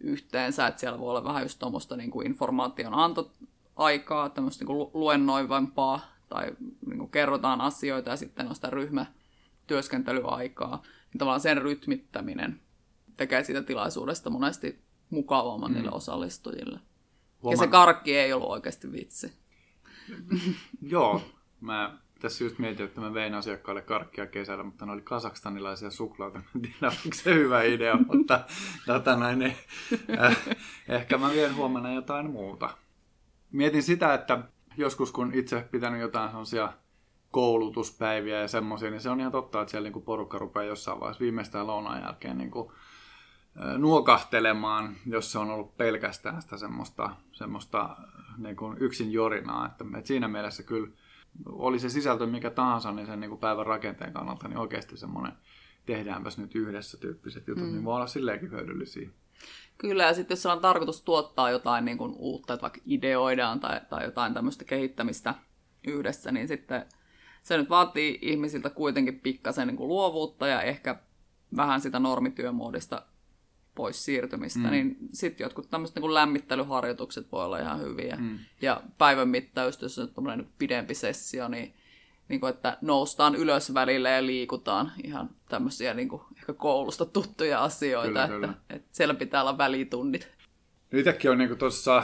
yhteensä, 0.00 0.66
että 0.66 0.80
siellä 0.80 0.98
voi 0.98 1.10
olla 1.10 1.24
vähän 1.24 1.42
just 1.42 1.58
tuommoista 1.58 1.96
niin 1.96 2.10
kuin 2.10 2.26
informaation 2.26 2.94
antoaikaa, 2.94 4.28
tämmöistä 4.28 4.64
niin 4.64 4.76
kuin 4.76 4.90
luennoivampaa, 4.94 6.00
tai 6.28 6.56
niin 6.86 6.98
kuin 6.98 7.10
kerrotaan 7.10 7.60
asioita 7.60 8.10
ja 8.10 8.16
sitten 8.16 8.48
on 8.48 8.54
sitä 8.54 8.70
ryhmätyöskentelyaikaa. 8.70 10.82
Niin 11.12 11.18
tavallaan 11.18 11.40
sen 11.40 11.62
rytmittäminen 11.62 12.60
tekee 13.16 13.44
siitä 13.44 13.62
tilaisuudesta 13.62 14.30
monesti 14.30 14.78
mukavamman 15.10 15.70
mm. 15.70 15.74
niille 15.74 15.90
osallistujille. 15.90 16.80
Huomaan... 17.42 17.60
Ja 17.60 17.66
se 17.66 17.70
karkki 17.70 18.16
ei 18.16 18.32
ollut 18.32 18.50
oikeasti 18.50 18.92
vitsi. 18.92 19.32
Joo, 20.82 21.22
mä 21.60 21.98
tässä 22.20 22.44
just 22.44 22.58
mietin, 22.58 22.86
että 22.86 23.00
mä 23.00 23.14
vein 23.14 23.34
asiakkaalle 23.34 23.82
karkkia 23.82 24.26
kesällä, 24.26 24.64
mutta 24.64 24.86
ne 24.86 24.92
oli 24.92 25.02
kasakstanilaisia 25.02 25.90
suklaata. 25.90 26.38
Mä 26.44 26.44
en 26.54 26.62
tiedä, 26.62 26.86
onko 26.86 27.14
se 27.16 27.34
hyvä 27.34 27.62
idea, 27.62 27.96
mutta 27.96 28.44
tota 28.86 29.16
näin, 29.16 29.38
niin, 29.38 29.56
äh, 30.18 30.36
ehkä 30.88 31.18
mä 31.18 31.30
vien 31.30 31.56
huomenna 31.56 31.92
jotain 31.92 32.30
muuta. 32.30 32.70
Mietin 33.52 33.82
sitä, 33.82 34.14
että 34.14 34.38
joskus 34.76 35.12
kun 35.12 35.34
itse 35.34 35.68
pitänyt 35.70 36.00
jotain 36.00 36.30
sellaisia 36.30 36.72
koulutuspäiviä 37.30 38.40
ja 38.40 38.48
semmoisia, 38.48 38.90
niin 38.90 39.00
se 39.00 39.10
on 39.10 39.20
ihan 39.20 39.32
totta, 39.32 39.60
että 39.60 39.70
siellä 39.70 39.90
niin 39.90 40.02
porukka 40.02 40.38
rupeaa 40.38 40.64
jossain 40.64 41.00
vaiheessa 41.00 41.22
viimeistään 41.22 41.66
lounaan 41.66 42.02
jälkeen 42.02 42.38
niin 42.38 42.50
kuin 42.50 42.72
nuokahtelemaan, 43.78 44.96
jos 45.06 45.32
se 45.32 45.38
on 45.38 45.50
ollut 45.50 45.76
pelkästään 45.76 46.42
sitä 46.42 46.56
semmoista, 46.56 47.10
semmoista 47.32 47.96
niin 48.38 48.56
kuin 48.56 48.76
yksin 48.80 49.12
jorinaa. 49.12 49.66
Että, 49.66 49.84
että 49.96 50.08
siinä 50.08 50.28
mielessä 50.28 50.62
kyllä 50.62 50.88
oli 51.46 51.78
se 51.78 51.88
sisältö 51.88 52.26
mikä 52.26 52.50
tahansa, 52.50 52.92
niin 52.92 53.06
sen 53.06 53.20
niin 53.20 53.28
kuin 53.28 53.40
päivän 53.40 53.66
rakenteen 53.66 54.12
kannalta 54.12 54.48
niin 54.48 54.58
oikeasti 54.58 54.96
semmoinen 54.96 55.32
tehdäänpäs 55.86 56.38
nyt 56.38 56.54
yhdessä 56.54 56.98
tyyppiset 56.98 57.48
jutut, 57.48 57.64
mm. 57.64 57.72
niin 57.72 57.84
voi 57.84 57.94
olla 57.94 58.06
silleenkin 58.06 58.50
hyödyllisiä. 58.50 59.08
Kyllä, 59.78 60.04
ja 60.04 60.14
sitten 60.14 60.34
jos 60.34 60.46
on 60.46 60.60
tarkoitus 60.60 61.02
tuottaa 61.02 61.50
jotain 61.50 61.84
niin 61.84 61.98
kuin 61.98 62.14
uutta, 62.16 62.54
että 62.54 62.62
vaikka 62.62 62.80
ideoidaan 62.86 63.60
tai, 63.60 63.80
tai 63.90 64.04
jotain 64.04 64.34
tämmöistä 64.34 64.64
kehittämistä 64.64 65.34
yhdessä, 65.86 66.32
niin 66.32 66.48
sitten 66.48 66.86
se 67.42 67.56
nyt 67.56 67.70
vaatii 67.70 68.18
ihmisiltä 68.22 68.70
kuitenkin 68.70 69.20
pikkasen 69.20 69.68
niin 69.68 69.76
kuin 69.76 69.88
luovuutta 69.88 70.46
ja 70.46 70.62
ehkä 70.62 70.96
vähän 71.56 71.80
sitä 71.80 71.98
normityömuodista 71.98 73.02
pois 73.74 74.04
siirtymistä, 74.04 74.60
mm. 74.60 74.70
niin 74.70 74.96
sitten 75.12 75.44
jotkut 75.44 75.70
tämmöiset 75.70 75.96
niin 75.96 76.14
lämmittelyharjoitukset 76.14 77.32
voi 77.32 77.44
olla 77.44 77.58
ihan 77.58 77.80
hyviä. 77.80 78.16
Mm. 78.20 78.38
Ja 78.62 78.82
päivän 78.98 79.28
mittaus, 79.28 79.82
jos 79.82 79.98
on 79.98 80.08
tämmöinen 80.08 80.48
pidempi 80.58 80.94
sessio, 80.94 81.48
niin, 81.48 81.74
niin 82.28 82.40
kuin, 82.40 82.50
että 82.50 82.78
noustaan 82.80 83.34
ylös 83.34 83.74
välillä 83.74 84.10
ja 84.10 84.26
liikutaan 84.26 84.92
ihan 85.04 85.30
tämmöisiä 85.48 85.94
niin 85.94 86.08
kuin, 86.08 86.22
ehkä 86.36 86.52
koulusta 86.52 87.04
tuttuja 87.04 87.64
asioita, 87.64 88.08
kyllä, 88.08 88.24
että, 88.24 88.34
kyllä. 88.34 88.54
että 88.70 88.88
siellä 88.92 89.14
pitää 89.14 89.42
olla 89.42 89.58
välitunnit. 89.58 90.28
Itsekin 90.92 91.30
on 91.30 91.38
niin 91.38 91.58
tuossa 91.58 92.02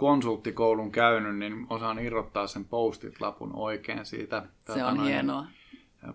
konsulttikoulun 0.00 0.92
käynyt, 0.92 1.38
niin 1.38 1.66
osaan 1.70 1.98
irrottaa 1.98 2.46
sen 2.46 2.64
postit-lapun 2.64 3.50
oikein 3.54 4.06
siitä. 4.06 4.42
Se 4.66 4.84
on 4.84 4.96
noin, 4.96 5.08
hienoa. 5.08 5.46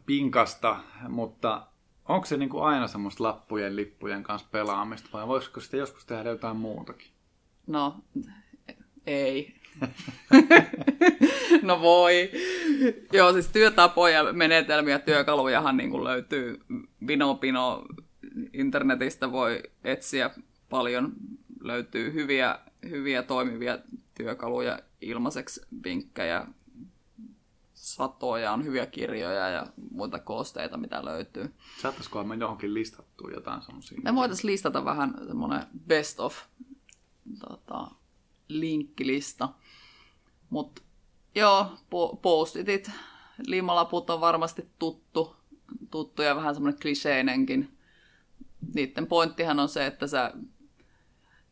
Pinkasta, 0.05 0.79
mutta 1.09 1.67
onko 2.05 2.25
se 2.25 2.37
niin 2.37 2.49
kuin 2.49 2.63
aina 2.63 2.87
semmoista 2.87 3.23
lappujen, 3.23 3.75
lippujen 3.75 4.23
kanssa 4.23 4.47
pelaamista 4.51 5.09
vai 5.13 5.27
voisiko 5.27 5.59
sitä 5.59 5.77
joskus 5.77 6.05
tehdä 6.05 6.29
jotain 6.29 6.57
muutakin? 6.57 7.07
No, 7.67 7.95
ei. 9.07 9.55
no 11.61 11.81
voi. 11.81 12.31
Joo, 13.13 13.33
siis 13.33 13.47
työtapoja, 13.47 14.33
menetelmiä, 14.33 14.99
työkalujahan 14.99 15.77
niin 15.77 15.89
kuin 15.89 16.03
löytyy 16.03 16.59
Vinopino 17.07 17.85
internetistä 18.53 19.31
voi 19.31 19.63
etsiä 19.83 20.29
paljon. 20.69 21.11
Löytyy 21.61 22.13
hyviä, 22.13 22.59
hyviä 22.89 23.23
toimivia 23.23 23.79
työkaluja, 24.17 24.79
ilmaiseksi 25.01 25.61
vinkkejä, 25.83 26.47
satoja, 27.73 28.51
on 28.51 28.65
hyviä 28.65 28.85
kirjoja 28.85 29.49
ja 29.49 29.67
muita 29.91 30.19
koosteita, 30.19 30.77
mitä 30.77 31.05
löytyy. 31.05 31.53
Saattaisikohan 31.81 32.27
me 32.27 32.35
johonkin 32.35 32.73
listattua 32.73 33.31
jotain 33.31 33.61
semmoisia? 33.61 33.99
Me 34.03 34.15
voitaisiin 34.15 34.51
listata 34.51 34.85
vähän 34.85 35.13
semmoinen 35.27 35.63
best 35.87 36.19
of 36.19 36.37
tota, 37.39 37.91
linkkilista. 38.47 39.49
Mutta 40.49 40.81
joo, 41.35 41.63
po- 41.63 42.17
postitit, 42.21 42.91
liimalaput 43.47 44.09
on 44.09 44.21
varmasti 44.21 44.69
tuttu, 44.79 45.35
tuttu 45.91 46.21
ja 46.21 46.35
vähän 46.35 46.55
semmoinen 46.55 46.81
kliseinenkin. 46.81 47.77
Niiden 48.73 49.07
pointtihan 49.07 49.59
on 49.59 49.69
se, 49.69 49.85
että 49.85 50.07
sä 50.07 50.33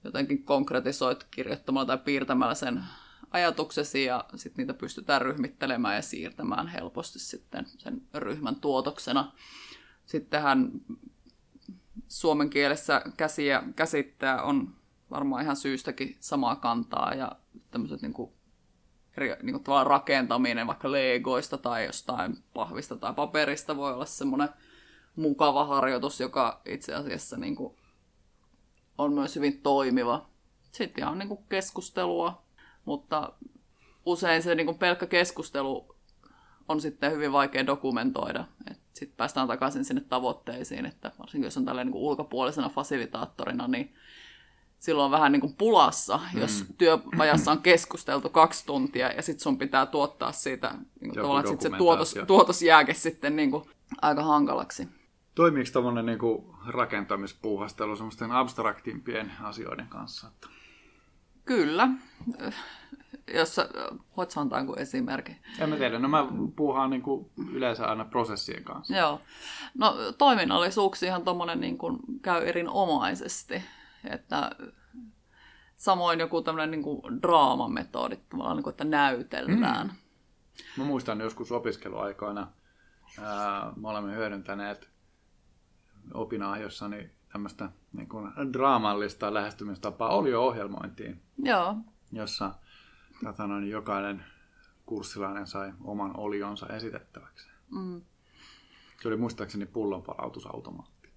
jotenkin 0.03 0.43
konkretisoit 0.43 1.23
kirjoittamalla 1.23 1.85
tai 1.85 1.97
piirtämällä 1.97 2.55
sen 2.55 2.83
ajatuksesi 3.31 4.03
ja 4.03 4.25
sitten 4.35 4.63
niitä 4.63 4.73
pystytään 4.73 5.21
ryhmittelemään 5.21 5.95
ja 5.95 6.01
siirtämään 6.01 6.67
helposti 6.67 7.19
sitten 7.19 7.65
sen 7.77 8.01
ryhmän 8.13 8.55
tuotoksena. 8.55 9.31
Sittenhän 10.05 10.71
suomen 12.07 12.49
kielessä 12.49 13.01
käsi 13.17 13.45
ja 13.45 13.63
käsittää 13.75 14.43
on 14.43 14.75
varmaan 15.11 15.43
ihan 15.43 15.55
syystäkin 15.55 16.17
samaa 16.19 16.55
kantaa 16.55 17.13
ja 17.13 17.31
tämmöiset 17.71 18.01
niin 18.01 18.13
kuin, 18.13 18.31
eri, 19.17 19.35
niin 19.43 19.53
kuin 19.53 19.63
tavallaan 19.63 19.87
rakentaminen 19.87 20.67
vaikka 20.67 20.91
legoista 20.91 21.57
tai 21.57 21.85
jostain 21.85 22.37
pahvista 22.53 22.95
tai 22.95 23.13
paperista 23.13 23.77
voi 23.77 23.93
olla 23.93 24.05
semmoinen 24.05 24.49
mukava 25.15 25.65
harjoitus, 25.65 26.19
joka 26.19 26.61
itse 26.65 26.93
asiassa 26.95 27.37
niin 27.37 27.55
kuin, 27.55 27.75
on 28.97 29.13
myös 29.13 29.35
hyvin 29.35 29.61
toimiva. 29.61 30.25
Sitten 30.71 31.03
ihan 31.03 31.17
niin 31.17 31.29
kuin 31.29 31.43
keskustelua 31.49 32.43
mutta 32.85 33.33
usein 34.05 34.43
se 34.43 34.55
niin 34.55 34.65
kuin 34.65 34.77
pelkkä 34.77 35.05
keskustelu 35.05 35.95
on 36.67 36.81
sitten 36.81 37.11
hyvin 37.11 37.31
vaikea 37.31 37.65
dokumentoida. 37.65 38.45
Sitten 38.93 39.17
päästään 39.17 39.47
takaisin 39.47 39.85
sinne 39.85 40.01
tavoitteisiin, 40.01 40.85
että 40.85 41.11
varsinkin 41.19 41.47
jos 41.47 41.57
on 41.57 41.65
tällainen 41.65 41.91
niin 41.93 42.03
ulkopuolisena 42.03 42.69
fasilitaattorina, 42.69 43.67
niin 43.67 43.95
silloin 44.79 45.05
on 45.05 45.11
vähän 45.11 45.31
niin 45.31 45.41
kuin 45.41 45.55
pulassa, 45.55 46.19
mm. 46.33 46.41
jos 46.41 46.65
työpajassa 46.77 47.51
on 47.51 47.61
keskusteltu 47.61 48.29
kaksi 48.29 48.65
tuntia 48.65 49.11
ja 49.11 49.21
sitten 49.21 49.43
sun 49.43 49.57
pitää 49.57 49.85
tuottaa 49.85 50.31
siitä, 50.31 50.71
niin 50.71 50.83
kuin 50.99 51.13
tavallaan, 51.13 51.47
sit 51.47 51.61
se 51.61 51.69
tuotos, 51.77 52.15
tuotos 52.27 52.61
jääke 52.61 52.93
sitten 52.93 53.35
niin 53.35 53.51
kuin 53.51 53.69
aika 54.01 54.23
hankalaksi. 54.23 54.87
Toimiiko 55.35 55.69
tämmöinen 55.73 56.05
niin 56.05 56.19
rakentamispuuhastelu 56.67 57.95
semmoisten 57.95 58.31
abstraktimpien 58.31 59.31
asioiden 59.41 59.87
kanssa? 59.87 60.27
Että... 60.27 60.47
Kyllä. 61.45 61.89
Jos 63.33 63.57
voit 64.17 64.37
antaa 64.37 64.59
jonkun 64.59 64.79
esimerkin. 64.79 65.37
En 65.59 65.69
mä 65.69 65.75
tiedä. 65.75 65.99
No 65.99 66.07
mä 66.07 66.27
puuhaan 66.55 66.89
niin 66.89 67.01
kuin 67.01 67.31
yleensä 67.51 67.85
aina 67.85 68.05
prosessien 68.05 68.63
kanssa. 68.63 68.95
Joo. 68.95 69.21
No 69.77 69.95
toiminnallisuuksiahan 70.17 71.23
tuommoinen 71.23 71.59
niin 71.59 71.77
kuin 71.77 71.99
käy 72.21 72.47
erinomaisesti. 72.47 73.63
Että 74.09 74.51
samoin 75.75 76.19
joku 76.19 76.41
tämmöinen 76.41 76.71
niin 76.71 76.83
kuin 76.83 77.21
draamametodi, 77.21 78.15
niin 78.15 78.63
kuin, 78.63 78.71
että 78.71 78.83
näytellään. 78.83 79.87
Mm. 79.87 79.93
Mä 80.77 80.83
muistan 80.83 81.19
joskus 81.19 81.51
opiskeluaikoina, 81.51 82.47
ää, 83.21 83.73
me 83.75 83.89
olemme 83.89 84.15
hyödyntäneet 84.15 84.92
opinahjossani 86.13 87.09
tämmöistä 87.31 87.69
niin 87.93 88.09
kuin 88.09 88.31
draamallista 88.53 89.33
lähestymistapaa 89.33 90.09
ohjelmointiin, 90.09 91.21
Joo. 91.37 91.75
jossa 92.11 92.53
tota 93.23 93.47
noin, 93.47 93.69
jokainen 93.69 94.25
kurssilainen 94.85 95.47
sai 95.47 95.73
oman 95.83 96.19
olionsa 96.19 96.67
esitettäväksi. 96.67 97.47
Mm. 97.69 98.01
Se 99.01 99.07
oli 99.07 99.17
muistaakseni 99.17 99.65
pullonpalautusautomaatti. 99.65 101.09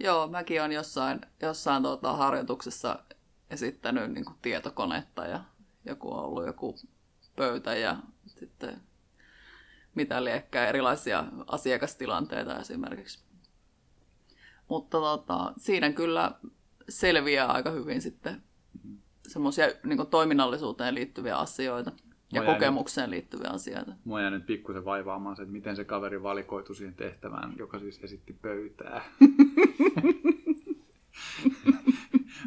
Joo, 0.00 0.28
mäkin 0.28 0.60
olen 0.60 0.72
jossain, 0.72 1.20
jossain 1.42 1.82
tuota, 1.82 2.12
harjoituksessa 2.12 2.98
esittänyt 3.50 4.12
niin 4.12 4.24
kuin 4.24 4.36
tietokonetta 4.42 5.26
ja 5.26 5.44
joku 5.84 6.14
on 6.14 6.24
ollut 6.24 6.46
joku 6.46 6.76
pöytä 7.36 7.74
ja 7.74 7.96
sitten 8.26 8.80
mitä 9.94 10.24
liekkää 10.24 10.66
erilaisia 10.66 11.24
asiakastilanteita 11.46 12.60
esimerkiksi. 12.60 13.29
Mutta 14.70 15.00
tota, 15.00 15.52
siinä 15.56 15.92
kyllä 15.92 16.32
selviää 16.88 17.46
aika 17.46 17.70
hyvin 17.70 18.00
sitten 18.00 18.42
semmoisia 19.28 19.66
niin 19.84 20.06
toiminnallisuuteen 20.10 20.94
liittyviä 20.94 21.36
asioita 21.36 21.92
ja 22.32 22.42
Mua 22.42 22.54
kokemukseen 22.54 23.10
nyt, 23.10 23.10
liittyviä 23.10 23.50
asioita. 23.50 23.92
Mua 24.04 24.20
jää 24.20 24.30
nyt 24.30 24.46
pikkusen 24.46 24.84
vaivaamaan 24.84 25.36
se, 25.36 25.42
että 25.42 25.52
miten 25.52 25.76
se 25.76 25.84
kaveri 25.84 26.22
valikoitu 26.22 26.74
siihen 26.74 26.94
tehtävään, 26.94 27.52
joka 27.58 27.78
siis 27.78 28.00
esitti 28.02 28.32
pöytää. 28.32 29.02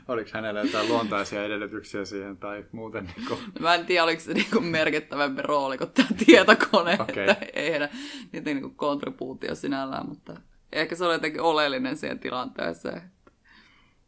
oliko 0.08 0.30
hänellä 0.34 0.62
jotain 0.62 0.88
luontaisia 0.88 1.46
edellytyksiä 1.46 2.06
siihen 2.06 2.38
tai 2.38 2.66
muuten? 2.72 3.10
Niin 3.18 3.28
kuin... 3.28 3.40
Mä 3.60 3.76
en 3.76 3.86
tiedä, 3.86 4.04
oliko 4.04 4.22
se 4.22 4.34
niin 4.34 4.52
kuin 4.52 4.66
merkittävämpi 4.66 5.42
rooli 5.42 5.78
kuin 5.78 5.92
tämä 5.92 6.10
tietokone. 6.26 6.94
Okay. 6.94 7.24
Että 7.24 7.46
ei 7.54 7.72
heidän 7.72 7.90
niitä 8.32 8.54
niin 8.54 8.76
kontribuutio 8.76 9.56
sinällään, 9.56 10.10
mutta 10.10 10.38
ehkä 10.76 10.96
se 10.96 11.06
oli 11.06 11.14
jotenkin 11.14 11.42
oleellinen 11.42 11.98
siihen 11.98 12.20
tilanteeseen. 12.20 13.02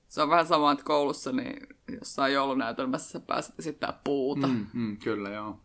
Se 0.08 0.22
on 0.22 0.30
vähän 0.30 0.48
sama, 0.48 0.72
että 0.72 0.86
koulussa 0.86 1.32
niin 1.32 1.68
jossain 2.00 2.34
joulunäytelmässä 2.34 3.20
pääset 3.20 3.60
esittämään 3.60 4.00
puuta. 4.04 4.48
Mm, 4.48 4.66
mm, 4.74 4.98
kyllä, 4.98 5.30
joo. 5.30 5.60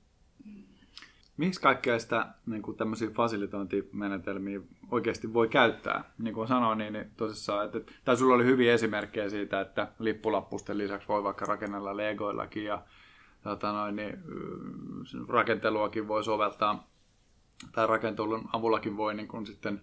Miksi 1.37 1.61
kaikkea 1.61 1.99
sitä 1.99 2.27
niin 2.47 2.63
kuin 2.63 2.77
tämmöisiä 2.77 3.11
fasilitointimenetelmiä 3.11 4.61
oikeasti 4.91 5.33
voi 5.33 5.49
käyttää? 5.49 6.05
Niin 6.19 6.35
kuin 6.35 6.49
sanoin, 6.49 6.79
niin, 6.79 6.93
niin 6.93 7.11
tosissaan, 7.17 7.67
että, 7.67 7.93
tai 8.05 8.17
sulla 8.17 8.35
oli 8.35 8.45
hyviä 8.45 8.75
esimerkkejä 8.75 9.29
siitä, 9.29 9.61
että 9.61 9.89
lippulappusten 9.99 10.79
lisäksi 10.79 11.09
voi 11.09 11.25
vaikka 11.25 11.45
rakennella 11.45 11.97
legoillakin 11.97 12.65
ja 12.65 12.83
tota 13.43 13.73
noin, 13.73 13.97
niin, 13.97 14.19
rakenteluakin 15.29 16.09
voi 16.09 16.25
soveltaa, 16.25 16.89
tai 17.73 17.87
rakentelun 17.87 18.49
avullakin 18.53 18.97
voi 18.97 19.15
niin 19.15 19.29
kuin 19.29 19.47
sitten 19.47 19.83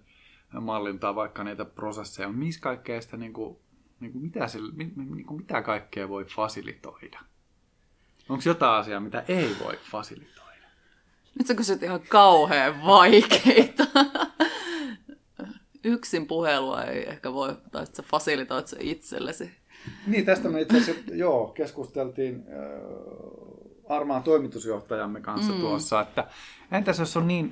mallintaa 0.61 1.15
vaikka 1.15 1.43
niitä 1.43 1.65
prosesseja. 1.65 2.29
Missä 2.29 2.61
kaikkea 2.61 3.01
sitä, 3.01 3.17
niin 3.17 3.33
kuin, 3.33 3.57
niin 3.99 4.11
kuin 4.11 4.21
mitä, 4.21 4.47
se, 4.47 4.59
niin 4.75 5.25
kuin 5.25 5.37
mitä 5.37 5.61
kaikkea 5.61 6.09
voi 6.09 6.25
fasilitoida? 6.25 7.19
Onko 8.29 8.43
jotain 8.45 8.79
asiaa, 8.79 8.99
mitä 8.99 9.23
ei 9.27 9.55
voi 9.63 9.77
fasilitoida? 9.91 10.67
Nyt 11.37 11.47
sä 11.47 11.55
kysyt 11.55 11.83
ihan 11.83 12.01
kauhean 12.09 12.85
vaikeita. 12.85 13.87
Yksin 15.83 16.27
puhelua 16.27 16.83
ei 16.83 17.09
ehkä 17.09 17.33
voi, 17.33 17.57
tai 17.71 17.85
sä 17.85 18.03
fasilitoit 18.03 18.67
se 18.67 18.77
itsellesi. 18.79 19.51
Niin, 20.07 20.25
tästä 20.25 20.49
me 20.49 20.61
itse 20.61 20.77
asiassa, 20.77 21.13
joo, 21.13 21.47
keskusteltiin 21.47 22.35
äh, 22.35 23.97
Armaan 23.97 24.23
toimitusjohtajamme 24.23 25.21
kanssa 25.21 25.53
mm. 25.53 25.59
tuossa, 25.59 26.01
että 26.01 26.27
entäs 26.71 26.99
jos 26.99 27.17
on 27.17 27.27
niin, 27.27 27.51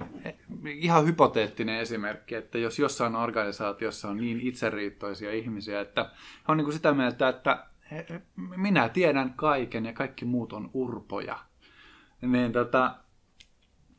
ihan 0.68 1.06
hypoteettinen 1.06 1.80
esimerkki, 1.80 2.36
että 2.36 2.58
jos 2.58 2.80
jossain 2.80 3.16
organisaatiossa 3.16 4.10
on 4.10 4.18
niin 4.18 4.40
itseriittoisia 4.40 5.32
ihmisiä, 5.32 5.82
että 5.82 6.04
he 6.38 6.44
on 6.48 6.58
niin 6.58 6.66
kuin 6.66 6.74
sitä 6.74 6.94
mieltä, 6.94 7.30
että 7.30 7.66
minä 8.36 8.90
tiedän 8.90 9.34
kaiken 9.34 9.86
ja 9.86 9.94
kaikki 9.94 10.26
muut 10.26 10.54
on 10.54 10.70
urpoja, 10.74 11.40
niin 12.22 12.52
tota, 12.52 12.96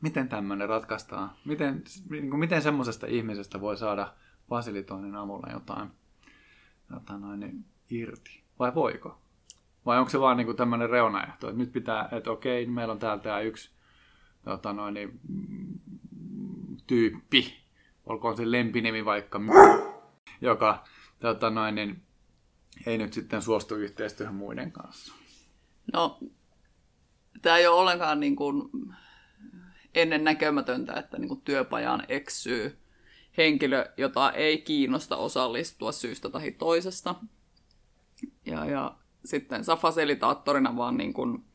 miten 0.01 0.29
tämmöinen 0.29 0.69
ratkaistaan? 0.69 1.31
Miten, 1.45 1.83
niin 2.09 2.29
kuin, 2.29 2.39
miten 2.39 2.61
semmoisesta 2.61 3.07
ihmisestä 3.07 3.61
voi 3.61 3.77
saada 3.77 4.13
fasilitoinnin 4.49 5.15
avulla 5.15 5.47
jotain, 5.53 5.89
jotain 6.93 7.21
noin, 7.21 7.39
niin 7.39 7.65
irti? 7.89 8.43
Vai 8.59 8.75
voiko? 8.75 9.21
Vai 9.85 9.97
onko 9.97 10.09
se 10.09 10.19
vaan 10.19 10.37
niin 10.37 10.55
tämmöinen 10.55 10.89
reunaehto, 10.89 11.47
että 11.47 11.59
nyt 11.59 11.71
pitää, 11.71 12.09
että 12.11 12.31
okei, 12.31 12.65
meillä 12.65 12.91
on 12.91 12.99
täällä 12.99 13.23
tämä 13.23 13.39
yksi 13.39 13.71
tota 14.43 14.73
noin, 14.73 14.93
niin, 14.93 15.19
tyyppi, 16.87 17.57
olkoon 18.05 18.37
se 18.37 18.51
lempinimi 18.51 19.05
vaikka, 19.05 19.39
joka 20.41 20.83
tota 21.19 21.49
noin, 21.49 21.75
niin, 21.75 22.01
ei 22.85 22.97
nyt 22.97 23.13
sitten 23.13 23.41
suostu 23.41 23.75
yhteistyöhön 23.75 24.35
muiden 24.35 24.71
kanssa. 24.71 25.13
No, 25.93 26.19
tämä 27.41 27.57
ei 27.57 27.67
ole 27.67 27.79
ollenkaan 27.79 28.19
niin 28.19 28.35
kuin 28.35 28.69
ennen 29.95 30.23
näkemätöntä, 30.23 30.93
että 30.93 31.17
niin 31.17 31.27
kuin 31.27 31.41
työpajaan 31.41 32.03
eksyy 32.09 32.77
henkilö, 33.37 33.85
jota 33.97 34.31
ei 34.31 34.57
kiinnosta 34.57 35.17
osallistua 35.17 35.91
syystä 35.91 36.29
tai 36.29 36.51
toisesta. 36.51 37.15
Ja, 38.45 38.65
ja 38.65 38.95
sitten 39.25 39.63
sä 39.63 39.75
fasilitaattorina 39.75 40.77
vaan 40.77 40.97
niin 40.97 41.13
kuin 41.13 41.45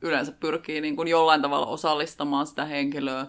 yleensä 0.00 0.32
pyrkii 0.32 0.80
niin 0.80 0.96
kuin 0.96 1.08
jollain 1.08 1.42
tavalla 1.42 1.66
osallistamaan 1.66 2.46
sitä 2.46 2.64
henkilöä. 2.64 3.26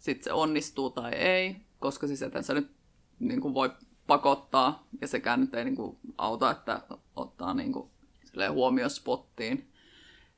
Sitten 0.00 0.24
se 0.24 0.32
onnistuu 0.32 0.90
tai 0.90 1.12
ei, 1.12 1.56
koska 1.78 2.06
siis 2.06 2.22
eten 2.22 2.44
sä 2.44 2.54
nyt 2.54 2.70
niin 3.18 3.40
kuin 3.40 3.54
voi 3.54 3.70
pakottaa, 4.06 4.86
ja 5.00 5.08
sekään 5.08 5.40
nyt 5.40 5.54
ei 5.54 5.64
niin 5.64 5.76
kuin 5.76 5.98
auta, 6.18 6.50
että 6.50 6.82
ottaa 7.16 7.54
niin 7.54 7.72
kuin 7.72 7.90
huomioon 8.52 8.90
spottiin. 8.90 9.72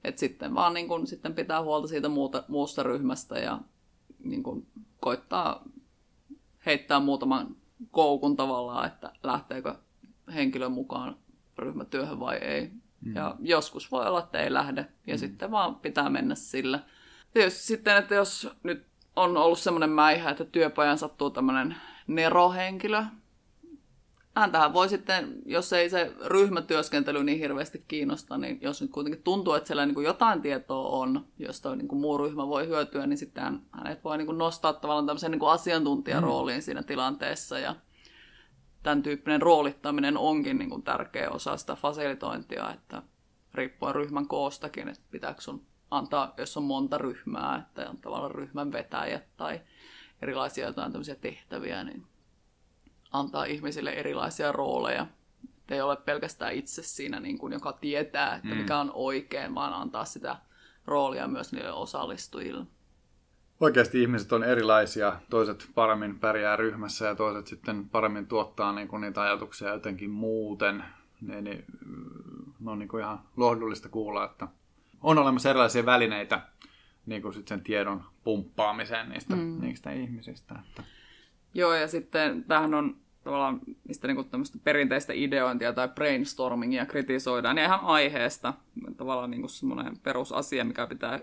Et 0.04 0.18
sitten 0.18 0.54
vaan 0.54 0.74
niin 0.74 0.88
kun, 0.88 1.06
sitten 1.06 1.34
pitää 1.34 1.62
huolta 1.62 1.88
siitä 1.88 2.08
muuta, 2.08 2.44
muusta 2.48 2.82
ryhmästä 2.82 3.38
ja 3.38 3.58
niin 4.24 4.42
kun, 4.42 4.66
koittaa 5.00 5.64
heittää 6.66 7.00
muutaman 7.00 7.56
koukun 7.90 8.36
tavallaan, 8.36 8.86
että 8.86 9.12
lähteekö 9.22 9.74
henkilö 10.34 10.68
mukaan 10.68 11.16
ryhmätyöhön 11.58 12.20
vai 12.20 12.36
ei. 12.36 12.70
Mm. 13.00 13.14
Ja 13.14 13.36
joskus 13.40 13.92
voi 13.92 14.06
olla, 14.06 14.18
että 14.18 14.38
ei 14.38 14.52
lähde, 14.52 14.86
ja 15.06 15.14
mm. 15.14 15.18
sitten 15.18 15.50
vaan 15.50 15.74
pitää 15.74 16.10
mennä 16.10 16.34
sillä. 16.34 16.80
Tietysti 17.34 17.62
sitten, 17.62 17.96
että 17.96 18.14
jos 18.14 18.48
nyt 18.62 18.91
on 19.16 19.36
ollut 19.36 19.58
semmoinen 19.58 19.90
mäihä, 19.90 20.30
että 20.30 20.44
työpajan 20.44 20.98
sattuu 20.98 21.30
tämmöinen 21.30 21.76
nerohenkilö, 22.06 23.02
häntähän 24.36 24.72
voi 24.72 24.88
sitten, 24.88 25.42
jos 25.46 25.72
ei 25.72 25.90
se 25.90 26.12
ryhmätyöskentely 26.24 27.24
niin 27.24 27.38
hirveästi 27.38 27.84
kiinnosta, 27.88 28.38
niin 28.38 28.58
jos 28.60 28.82
nyt 28.82 28.90
kuitenkin 28.90 29.22
tuntuu, 29.22 29.54
että 29.54 29.66
siellä 29.66 29.86
niin 29.86 29.94
kuin 29.94 30.06
jotain 30.06 30.42
tietoa 30.42 30.88
on, 30.88 31.26
josta 31.38 31.76
niin 31.76 31.88
kuin 31.88 32.00
muu 32.00 32.18
ryhmä 32.18 32.48
voi 32.48 32.66
hyötyä, 32.66 33.06
niin 33.06 33.18
sitten 33.18 33.60
hänet 33.72 34.04
voi 34.04 34.18
niin 34.18 34.26
kuin 34.26 34.38
nostaa 34.38 34.72
tavallaan 34.72 35.06
tämmöisen 35.06 35.30
niin 35.30 35.40
kuin 35.40 35.52
asiantuntijarooliin 35.52 36.58
mm. 36.58 36.62
siinä 36.62 36.82
tilanteessa. 36.82 37.58
Ja 37.58 37.76
tämän 38.82 39.02
tyyppinen 39.02 39.42
roolittaminen 39.42 40.18
onkin 40.18 40.58
niin 40.58 40.70
kuin 40.70 40.82
tärkeä 40.82 41.30
osa 41.30 41.56
sitä 41.56 41.76
fasilitointia, 41.76 42.70
että 42.70 43.02
riippuen 43.54 43.94
ryhmän 43.94 44.28
koostakin, 44.28 44.88
että 44.88 45.04
pitääkö 45.10 45.40
sun 45.40 45.66
antaa, 45.92 46.34
jos 46.36 46.56
on 46.56 46.62
monta 46.62 46.98
ryhmää, 46.98 47.56
että 47.56 47.90
on 47.90 47.98
tavallaan 47.98 48.30
ryhmän 48.30 48.72
vetäjät 48.72 49.24
tai 49.36 49.60
erilaisia 50.22 50.66
jotain 50.66 50.92
tämmöisiä 50.92 51.14
tehtäviä, 51.14 51.84
niin 51.84 52.06
antaa 53.10 53.44
ihmisille 53.44 53.90
erilaisia 53.90 54.52
rooleja. 54.52 55.06
Että 55.44 55.74
ei 55.74 55.80
ole 55.80 55.96
pelkästään 55.96 56.54
itse 56.54 56.82
siinä, 56.82 57.20
niin 57.20 57.38
kuin, 57.38 57.52
joka 57.52 57.72
tietää, 57.72 58.34
että 58.34 58.48
mm. 58.48 58.56
mikä 58.56 58.78
on 58.78 58.90
oikein, 58.94 59.54
vaan 59.54 59.72
antaa 59.74 60.04
sitä 60.04 60.36
roolia 60.86 61.28
myös 61.28 61.52
niille 61.52 61.72
osallistujille. 61.72 62.66
oikeasti 63.60 64.02
ihmiset 64.02 64.32
on 64.32 64.44
erilaisia. 64.44 65.20
Toiset 65.30 65.70
paremmin 65.74 66.18
pärjää 66.18 66.56
ryhmässä 66.56 67.06
ja 67.06 67.14
toiset 67.14 67.46
sitten 67.46 67.88
paremmin 67.88 68.26
tuottaa 68.26 68.72
niin 68.72 68.88
kuin 68.88 69.00
niitä 69.00 69.22
ajatuksia 69.22 69.68
jotenkin 69.68 70.10
muuten. 70.10 70.84
Niin, 71.20 71.44
niin, 71.44 71.64
no 72.60 72.72
on 72.72 72.78
niin 72.78 72.88
kuin 72.88 73.02
ihan 73.02 73.20
lohdullista 73.36 73.88
kuulla, 73.88 74.24
että 74.24 74.48
on 75.02 75.18
olemassa 75.18 75.50
erilaisia 75.50 75.86
välineitä 75.86 76.40
niin 77.06 77.22
kuin 77.22 77.34
sitten 77.34 77.58
sen 77.58 77.64
tiedon 77.64 78.04
pumppaamiseen 78.24 79.08
niistä, 79.08 79.36
mm. 79.36 79.60
niistä 79.60 79.92
ihmisistä. 79.92 80.54
Että. 80.68 80.82
Joo, 81.54 81.74
ja 81.74 81.88
sitten 81.88 82.44
tämähän 82.44 82.74
on 82.74 82.96
tavallaan, 83.24 83.60
mistä 83.88 84.08
niin 84.08 84.28
tämmöistä 84.28 84.58
perinteistä 84.64 85.12
ideointia 85.12 85.72
tai 85.72 85.88
brainstormingia 85.88 86.86
kritisoidaan, 86.86 87.58
ja 87.58 87.64
ihan 87.64 87.80
aiheesta. 87.80 88.54
Tavallaan 88.96 89.30
niin 89.30 89.48
semmoinen 89.48 89.98
perusasia, 89.98 90.64
mikä 90.64 90.86
pitää 90.86 91.20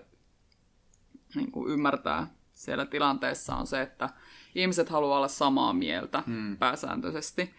niin 1.34 1.52
kuin 1.52 1.72
ymmärtää 1.72 2.26
siellä 2.50 2.86
tilanteessa 2.86 3.56
on 3.56 3.66
se, 3.66 3.82
että 3.82 4.08
ihmiset 4.54 4.88
haluaa 4.88 5.16
olla 5.16 5.28
samaa 5.28 5.72
mieltä 5.72 6.22
mm. 6.26 6.56
pääsääntöisesti, 6.56 7.54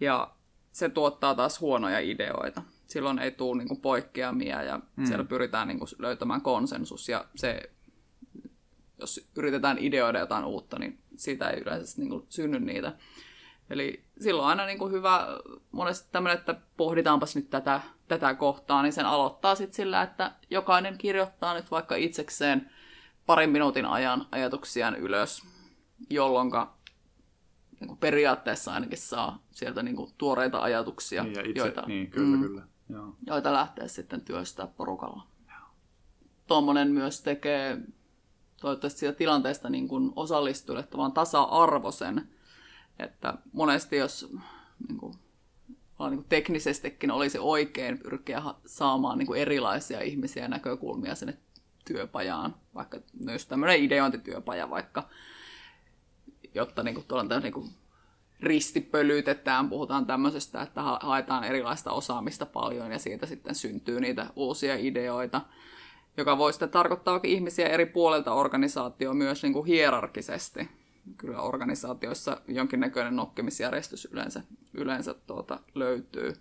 ja 0.00 0.30
se 0.72 0.88
tuottaa 0.88 1.34
taas 1.34 1.60
huonoja 1.60 2.00
ideoita. 2.00 2.62
Silloin 2.86 3.18
ei 3.18 3.30
tule 3.30 3.58
niin 3.58 3.68
kuin 3.68 3.80
poikkeamia, 3.80 4.62
ja 4.62 4.80
mm. 4.96 5.06
siellä 5.06 5.24
pyritään 5.24 5.68
niin 5.68 5.78
kuin 5.78 5.88
löytämään 5.98 6.40
konsensus, 6.40 7.08
ja 7.08 7.24
se, 7.34 7.70
jos 8.98 9.30
yritetään 9.36 9.78
ideoida 9.78 10.18
jotain 10.18 10.44
uutta, 10.44 10.78
niin 10.78 10.98
siitä 11.16 11.50
ei 11.50 11.60
yleensä 11.60 12.00
niin 12.00 12.10
kuin 12.10 12.26
synny 12.28 12.60
niitä. 12.60 12.96
Eli 13.70 14.04
silloin 14.20 14.48
aina 14.48 14.66
niin 14.66 14.78
kuin 14.78 14.92
hyvä 14.92 15.26
monesti 15.72 16.08
tämmöinen, 16.12 16.38
että 16.38 16.54
pohditaanpas 16.76 17.36
nyt 17.36 17.50
tätä, 17.50 17.80
tätä 18.08 18.34
kohtaa, 18.34 18.82
niin 18.82 18.92
sen 18.92 19.06
aloittaa 19.06 19.54
sitten 19.54 19.74
sillä, 19.74 20.02
että 20.02 20.32
jokainen 20.50 20.98
kirjoittaa 20.98 21.54
nyt 21.54 21.70
vaikka 21.70 21.96
itsekseen 21.96 22.70
parin 23.26 23.50
minuutin 23.50 23.86
ajan 23.86 24.26
ajatuksiaan 24.32 24.96
ylös, 24.96 25.42
jolloin 26.10 26.50
niin 27.80 27.88
kuin 27.88 27.98
periaatteessa 27.98 28.72
ainakin 28.72 28.98
saa 28.98 29.42
sieltä 29.50 29.82
niin 29.82 29.96
kuin 29.96 30.12
tuoreita 30.18 30.62
ajatuksia, 30.62 31.22
niin, 31.22 31.46
itse, 31.46 31.58
joita, 31.58 31.82
niin, 31.86 32.10
kyllä, 32.10 32.36
mm, 32.36 32.42
kyllä. 32.42 32.62
Joo. 32.88 33.16
joita 33.26 33.52
lähtee 33.52 33.88
sitten 33.88 34.20
työstää 34.20 34.66
porukalla. 34.66 35.26
Tuommoinen 36.46 36.88
myös 36.88 37.20
tekee 37.20 37.78
toivottavasti 38.60 39.00
siitä 39.00 39.18
tilanteesta 39.18 39.70
niin 39.70 39.88
kuin 39.88 40.12
osallistujille 40.16 40.88
tasa-arvoisen, 41.14 42.28
että 42.98 43.34
monesti 43.52 43.96
jos 43.96 44.32
niin 44.88 44.98
kuin, 44.98 45.14
niin 45.98 46.16
kuin 46.16 46.28
teknisestikin 46.28 47.10
olisi 47.10 47.38
oikein 47.38 47.98
pyrkiä 47.98 48.42
saamaan 48.66 49.18
niin 49.18 49.26
kuin 49.26 49.40
erilaisia 49.40 50.00
ihmisiä 50.00 50.42
ja 50.42 50.48
näkökulmia 50.48 51.14
sinne 51.14 51.38
työpajaan, 51.84 52.54
vaikka 52.74 52.98
myös 53.20 53.46
tämmöinen 53.46 53.82
ideointityöpaja 53.82 54.70
vaikka, 54.70 55.08
jotta 56.54 56.82
niin 56.82 56.94
kuin, 56.94 57.06
tuolla 57.06 57.40
niin 57.40 57.52
kuin, 57.52 57.70
ristipölytetään, 58.40 59.68
puhutaan 59.68 60.06
tämmöisestä, 60.06 60.62
että 60.62 60.82
haetaan 60.82 61.44
erilaista 61.44 61.92
osaamista 61.92 62.46
paljon 62.46 62.92
ja 62.92 62.98
siitä 62.98 63.26
sitten 63.26 63.54
syntyy 63.54 64.00
niitä 64.00 64.26
uusia 64.36 64.76
ideoita, 64.76 65.40
joka 66.16 66.38
voi 66.38 66.52
sitten 66.52 66.70
tarkoittaa 66.70 67.20
ihmisiä 67.22 67.68
eri 67.68 67.86
puolelta 67.86 68.32
organisaatio 68.32 69.14
myös 69.14 69.42
niin 69.42 69.52
kuin 69.52 69.66
hierarkisesti 69.66 70.68
kyllä 71.16 71.40
organisaatioissa 71.40 72.40
jonkinnäköinen 72.48 73.16
nokkimisjärjestys 73.16 74.08
yleensä, 74.12 74.42
yleensä 74.74 75.14
tuota, 75.14 75.60
löytyy. 75.74 76.32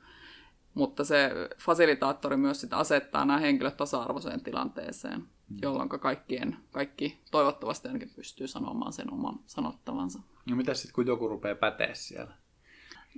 Mutta 0.74 1.04
se 1.04 1.32
fasilitaattori 1.58 2.38
myös 2.38 2.62
sitä 2.62 2.78
asettaa 2.78 3.26
nämä 3.26 3.40
henkilöt 3.40 3.78
tasa-arvoiseen 3.78 4.42
tilanteeseen. 4.42 5.24
Jolloin 5.62 5.90
kaikkien, 5.90 6.58
kaikki 6.72 7.22
toivottavasti 7.32 7.88
ainakin 7.88 8.12
pystyy 8.16 8.48
sanomaan 8.48 8.94
sen 8.94 9.14
oman 9.14 9.40
sanottavansa. 9.46 10.20
No 10.50 10.56
mitä 10.56 10.74
sitten, 10.74 10.94
kun 10.94 11.08
joku 11.08 11.28
rupeaa 11.28 11.56
päteä 11.56 11.94
siellä? 11.94 12.34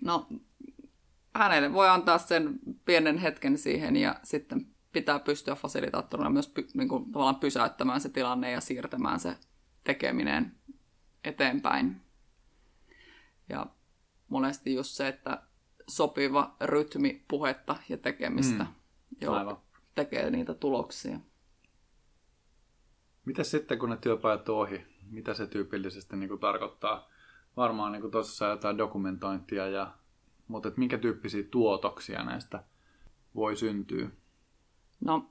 No, 0.01 0.27
hänelle 1.35 1.73
voi 1.73 1.89
antaa 1.89 2.17
sen 2.17 2.59
pienen 2.85 3.17
hetken 3.17 3.57
siihen 3.57 3.95
ja 3.95 4.19
sitten 4.23 4.67
pitää 4.93 5.19
pystyä 5.19 5.55
fasilitaattorina 5.55 6.29
myös 6.29 6.47
py, 6.47 6.67
niin 6.73 6.89
kuin, 6.89 7.11
tavallaan 7.11 7.35
pysäyttämään 7.35 8.01
se 8.01 8.09
tilanne 8.09 8.51
ja 8.51 8.61
siirtämään 8.61 9.19
se 9.19 9.37
tekeminen 9.83 10.55
eteenpäin. 11.23 12.01
Ja 13.49 13.65
monesti 14.27 14.73
just 14.73 14.91
se, 14.91 15.07
että 15.07 15.43
sopiva 15.89 16.55
rytmi 16.61 17.25
puhetta 17.27 17.75
ja 17.89 17.97
tekemistä, 17.97 18.63
mm. 18.63 18.73
jolla 19.21 19.61
tekee 19.95 20.29
niitä 20.29 20.53
tuloksia. 20.53 21.19
Mitä 23.27 23.43
sitten, 23.43 23.79
kun 23.79 23.89
ne 23.89 23.97
työpajat 23.97 24.49
on 24.49 24.55
ohi? 24.57 24.85
Mitä 25.09 25.33
se 25.33 25.47
tyypillisesti 25.47 26.15
niin 26.15 26.29
kuin 26.29 26.39
tarkoittaa? 26.39 27.09
Varmaan 27.57 27.91
niin 27.91 28.11
tuossa 28.11 28.45
jotain 28.45 28.77
dokumentointia, 28.77 29.67
ja, 29.67 29.91
mutta 30.47 30.69
et 30.69 30.77
minkä 30.77 30.97
tyyppisiä 30.97 31.43
tuotoksia 31.51 32.23
näistä 32.23 32.63
voi 33.35 33.55
syntyä? 33.55 34.09
No, 34.99 35.29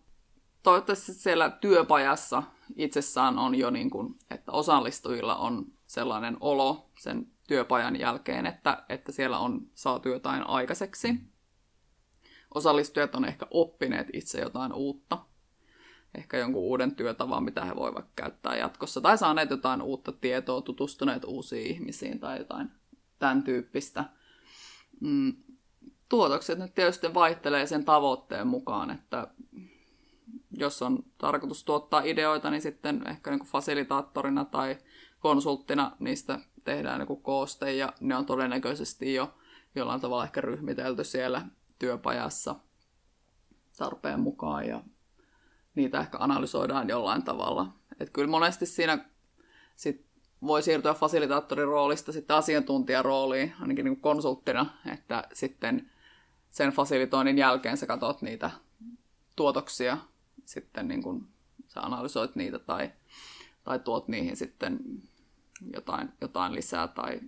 toivottavasti 0.63 1.15
siellä 1.15 1.51
työpajassa 1.51 2.43
itsessään 2.77 3.39
on 3.39 3.55
jo, 3.55 3.71
niin 3.71 3.91
kuin, 3.91 4.19
että 4.31 4.53
osallistujilla 4.53 5.37
on 5.37 5.67
sellainen 5.87 6.37
olo 6.41 6.91
sen 6.99 7.27
työpajan 7.49 8.01
jälkeen, 8.01 8.47
että, 8.47 8.85
että 8.89 9.13
siellä 9.13 9.39
on 9.39 9.61
saatu 9.75 10.09
jotain 10.09 10.47
aikaiseksi. 10.47 11.15
Osallistujat 12.55 13.15
on 13.15 13.25
ehkä 13.25 13.47
oppineet 13.51 14.07
itse 14.13 14.41
jotain 14.41 14.73
uutta, 14.73 15.19
ehkä 16.16 16.38
jonkun 16.38 16.62
uuden 16.62 16.96
työtavan, 16.96 17.44
mitä 17.44 17.64
he 17.64 17.76
voivat 17.76 18.05
käyttää 18.16 18.57
jatkossa, 18.57 19.00
tai 19.00 19.18
saaneet 19.18 19.50
jotain 19.50 19.83
uutta 19.83 20.12
tietoa, 20.12 20.62
tutustuneet 20.62 21.24
uusiin 21.24 21.66
ihmisiin 21.66 22.20
tai 22.20 22.38
jotain 22.38 22.70
tämän 23.18 23.42
tyyppistä. 23.42 24.05
Mm, 25.00 25.37
tuotokset 26.09 26.59
nyt 26.59 26.74
tietysti 26.74 27.14
vaihtelee 27.14 27.66
sen 27.66 27.85
tavoitteen 27.85 28.46
mukaan, 28.46 28.90
että 28.90 29.29
jos 30.50 30.83
on 30.83 30.98
tarkoitus 31.18 31.64
tuottaa 31.64 32.00
ideoita, 32.00 32.50
niin 32.50 32.62
sitten 32.62 33.09
ehkä 33.09 33.31
niin 33.31 33.46
fasilitaattorina 33.46 34.44
tai 34.44 34.79
konsulttina 35.20 35.96
niistä 35.98 36.38
tehdään 36.64 37.00
niin 37.00 37.22
kooste 37.22 37.72
ja 37.72 37.92
ne 38.00 38.16
on 38.16 38.26
todennäköisesti 38.26 39.14
jo 39.14 39.35
jollain 39.74 40.00
tavalla 40.00 40.24
ehkä 40.24 40.40
ryhmitelty 40.40 41.05
siellä 41.05 41.42
työpajassa 41.79 42.55
tarpeen 43.79 44.20
mukaan 44.20 44.66
ja 44.66 44.81
niitä 45.77 46.01
ehkä 46.01 46.19
analysoidaan 46.21 46.89
jollain 46.89 47.23
tavalla. 47.23 47.73
Et 48.01 48.11
kyllä 48.11 48.31
monesti 48.31 48.67
siinä 48.67 49.05
sit 49.77 50.07
voi 50.43 50.62
siirtyä 50.62 50.95
fasilitaattorin 50.95 51.69
roolista 51.69 52.12
sitten 52.12 52.37
asiantuntijarooliin, 52.37 53.55
ainakin 53.61 53.85
niin 53.85 54.01
konsulttina, 54.01 54.67
että 54.93 55.25
sitten 55.33 55.91
sen 56.51 56.71
fasilitoinnin 56.71 57.39
jälkeen 57.39 57.77
sä 57.77 57.87
katsot 57.87 58.23
niitä 58.23 58.51
tuotoksia, 59.37 59.99
sitten 60.45 60.89
niin 60.89 61.03
kun 61.03 61.29
sä 61.69 61.81
analysoit 61.81 62.37
niitä 62.37 62.59
tai, 62.59 62.93
tai 63.65 63.79
tuot 63.79 64.09
niihin 64.09 64.37
sitten 64.37 64.79
jotain, 65.75 66.12
jotain 66.21 66.55
lisää 66.55 66.89
tai, 66.89 67.21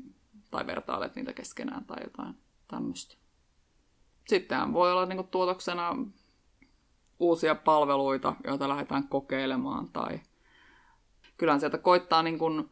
tai 0.51 0.67
vertailet 0.67 1.17
niitä 1.17 1.33
keskenään 1.33 1.85
tai 1.85 1.99
jotain 2.05 2.35
tämmöistä. 2.69 3.15
Sittenhän 4.29 4.73
voi 4.73 4.93
olla 4.93 5.07
niin 5.07 5.29
tuotoksena 5.29 5.97
uusia 7.21 7.55
palveluita, 7.55 8.35
joita 8.45 8.69
lähdetään 8.69 9.09
kokeilemaan 9.09 9.89
tai 9.89 10.21
kyllähän 11.37 11.61
sieltä 11.61 11.79
koittaa 11.79 12.23
niin 12.23 12.39
kuin 12.39 12.71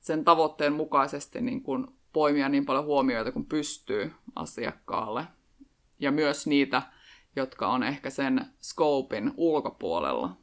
sen 0.00 0.24
tavoitteen 0.24 0.72
mukaisesti 0.72 1.40
niin 1.40 1.62
kuin 1.62 1.86
poimia 2.12 2.48
niin 2.48 2.66
paljon 2.66 2.84
huomioita 2.84 3.32
kuin 3.32 3.46
pystyy 3.46 4.12
asiakkaalle. 4.34 5.24
Ja 5.98 6.12
myös 6.12 6.46
niitä, 6.46 6.82
jotka 7.36 7.68
on 7.68 7.82
ehkä 7.82 8.10
sen 8.10 8.46
scopein 8.62 9.32
ulkopuolella 9.36 10.36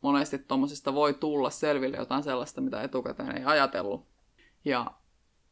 monesti 0.00 0.38
tuommoisista 0.38 0.94
voi 0.94 1.14
tulla 1.14 1.50
selville 1.50 1.96
jotain 1.96 2.22
sellaista, 2.22 2.60
mitä 2.60 2.82
etukäteen 2.82 3.38
ei 3.38 3.44
ajatellut. 3.44 4.06
Ja 4.64 4.90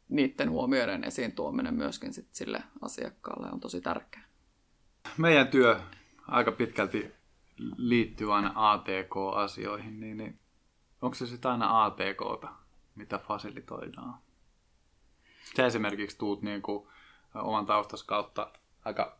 niiden 0.09 0.51
huomioiden 0.51 1.03
esiin 1.03 1.31
tuominen 1.31 1.73
myöskin 1.73 2.13
sit 2.13 2.27
sille 2.31 2.63
asiakkaalle 2.81 3.51
on 3.51 3.59
tosi 3.59 3.81
tärkeää. 3.81 4.25
Meidän 5.17 5.47
työ 5.47 5.79
aika 6.29 6.51
pitkälti 6.51 7.11
liittyy 7.77 8.35
aina 8.35 8.51
ATK-asioihin, 8.55 9.99
niin, 9.99 10.17
niin 10.17 10.39
onko 11.01 11.15
se 11.15 11.27
sitten 11.27 11.51
aina 11.51 11.85
ATKta, 11.85 12.47
mitä 12.95 13.17
fasilitoidaan? 13.17 14.13
Sä 15.57 15.65
esimerkiksi 15.65 16.17
tuut 16.17 16.41
niin 16.41 16.61
kuin 16.61 16.87
oman 17.35 17.65
taustas 17.65 18.03
kautta 18.03 18.51
aika 18.85 19.19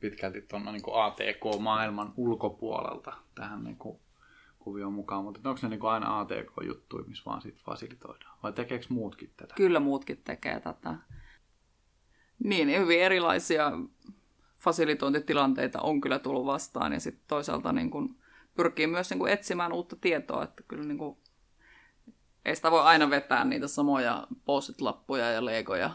pitkälti 0.00 0.42
tuon 0.42 0.64
niin 0.64 0.82
ATK-maailman 0.94 2.12
ulkopuolelta 2.16 3.16
tähän 3.34 3.64
niin 3.64 3.76
kuin 3.76 3.98
kuvioon 4.58 4.92
mukaan, 4.92 5.24
mutta 5.24 5.48
onko 5.48 5.60
ne 5.62 5.68
niin 5.68 5.84
aina 5.84 6.20
ATK-juttuja, 6.20 7.04
missä 7.04 7.22
vaan 7.26 7.42
sit 7.42 7.58
fasilitoidaan? 7.58 8.38
Vai 8.42 8.52
tekeekö 8.52 8.86
muutkin 8.88 9.32
tätä? 9.36 9.54
Kyllä 9.54 9.80
muutkin 9.80 10.22
tekee 10.24 10.60
tätä. 10.60 10.94
Niin, 12.44 12.80
hyvin 12.80 13.00
erilaisia 13.00 13.72
fasilitointitilanteita 14.66 15.80
on 15.80 16.00
kyllä 16.00 16.18
tullut 16.18 16.46
vastaan 16.46 16.92
ja 16.92 17.00
sitten 17.00 17.24
toisaalta 17.28 17.72
niin 17.72 17.90
kun 17.90 18.16
pyrkii 18.56 18.86
myös 18.86 19.10
niin 19.10 19.18
kun 19.18 19.28
etsimään 19.28 19.72
uutta 19.72 19.96
tietoa, 19.96 20.44
että 20.44 20.62
kyllä 20.68 20.84
niin 20.84 20.98
kun 20.98 21.18
ei 22.44 22.56
sitä 22.56 22.70
voi 22.70 22.82
aina 22.82 23.10
vetää 23.10 23.44
niitä 23.44 23.68
samoja 23.68 24.26
posit-lappuja 24.44 25.30
ja 25.30 25.44
legoja, 25.44 25.90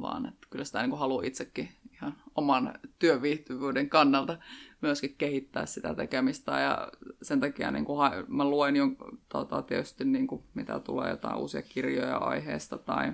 vaan 0.00 0.26
että 0.26 0.46
kyllä 0.50 0.64
sitä 0.64 0.82
niin 0.82 0.98
haluaa 0.98 1.24
itsekin 1.24 1.68
ihan 1.92 2.16
oman 2.34 2.78
työviihtyvyyden 2.98 3.88
kannalta 3.88 4.38
myöskin 4.80 5.14
kehittää 5.18 5.66
sitä 5.66 5.94
tekemistä. 5.94 6.60
Ja 6.60 6.88
sen 7.22 7.40
takia 7.40 7.70
niin 7.70 7.84
kuin, 7.84 7.98
mä 8.28 8.44
luen 8.44 8.76
jo 8.76 8.86
tota, 9.28 9.62
tietysti, 9.62 10.04
niin 10.04 10.26
kuin, 10.26 10.42
mitä 10.54 10.80
tulee 10.80 11.10
jotain 11.10 11.36
uusia 11.36 11.62
kirjoja 11.62 12.16
aiheesta 12.16 12.78
tai, 12.78 13.12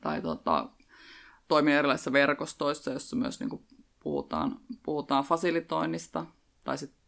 tai 0.00 0.22
tota, 0.22 0.68
toimin 1.48 1.74
erilaisissa 1.74 2.12
verkostoissa, 2.12 2.90
joissa 2.90 3.16
myös 3.16 3.40
niin 3.40 3.50
kuin, 3.50 3.62
puhutaan, 4.06 4.60
puhutaan 4.82 5.24
fasilitoinnista 5.24 6.26
tai 6.64 6.78
sitten 6.78 7.00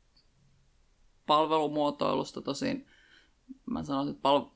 palvelumuotoilusta. 1.27 2.43
Tosin 2.43 2.87
mä 3.71 3.85
sanoisin, 3.85 4.11
että 4.11 4.23
pal- 4.23 4.51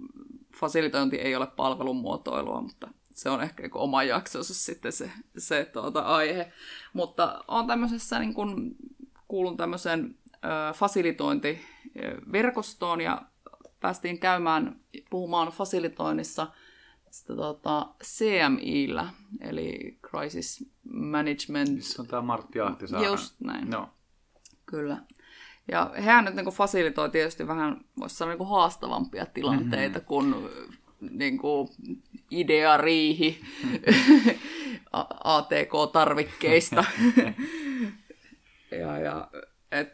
fasilitointi 0.57 1.17
ei 1.17 1.37
ole 1.37 1.47
palvelumuotoilua, 1.47 2.61
mutta 2.61 2.89
se 3.15 3.31
on 3.31 3.43
ehkä 3.43 3.63
niin 3.63 3.77
oma 3.77 4.03
jaksonsa 4.03 4.55
sitten 4.55 4.93
se, 4.93 5.11
se 5.39 5.65
tuota, 5.65 6.01
aihe. 6.01 6.53
Mutta 6.93 7.45
on 7.49 7.67
tämmöisessä, 7.67 8.19
niin 8.19 8.35
kun, 8.35 8.77
kuulun 9.29 9.57
tämmöiseen 9.57 10.19
ö, 10.29 10.31
fasilitointiverkostoon 10.75 13.01
ja 13.01 13.23
päästiin 13.81 14.19
käymään 14.19 14.81
puhumaan 15.11 15.49
fasilitoinnissa 15.49 16.47
sitä, 17.13 17.35
tuota, 17.35 17.89
CMIllä, 18.05 19.09
eli 19.41 19.99
Crisis 20.11 20.71
Management. 20.93 21.83
Se 21.83 22.03
on 22.03 22.09
tämä 22.09 22.23
Martti 22.23 22.61
Ahtisaaren. 22.61 23.11
Just 23.11 23.41
näin. 23.41 23.71
No. 23.71 23.89
Kyllä. 24.67 25.03
Ja 25.69 25.91
hehän 25.97 26.25
nyt 26.25 26.35
niin 26.35 26.45
kuin 26.45 26.57
fasilitoi 26.57 27.11
tietysti 27.11 27.47
vähän, 27.47 27.85
voisi 27.99 28.17
sanoa, 28.17 28.33
niin 28.33 28.39
kuin 28.39 28.49
haastavampia 28.49 29.27
tilanteita 29.27 29.99
mm-hmm. 29.99 30.07
kuin, 30.07 30.35
niin 31.11 31.39
kuin 31.39 31.69
ideariihi 32.31 33.41
ATK-tarvikkeista. 35.25 36.85
ja, 38.81 38.99
ja, 38.99 39.29
et, 39.73 39.93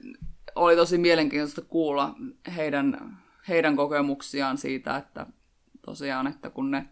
oli 0.55 0.77
tosi 0.77 0.99
mielenkiintoista 0.99 1.63
kuulla 1.63 2.15
heidän, 2.57 3.19
heidän 3.49 3.77
kokemuksiaan 3.77 4.59
siitä, 4.59 4.97
että 4.97 5.27
tosiaan, 5.85 6.27
että 6.27 6.51
kun 6.51 6.71
ne 6.71 6.89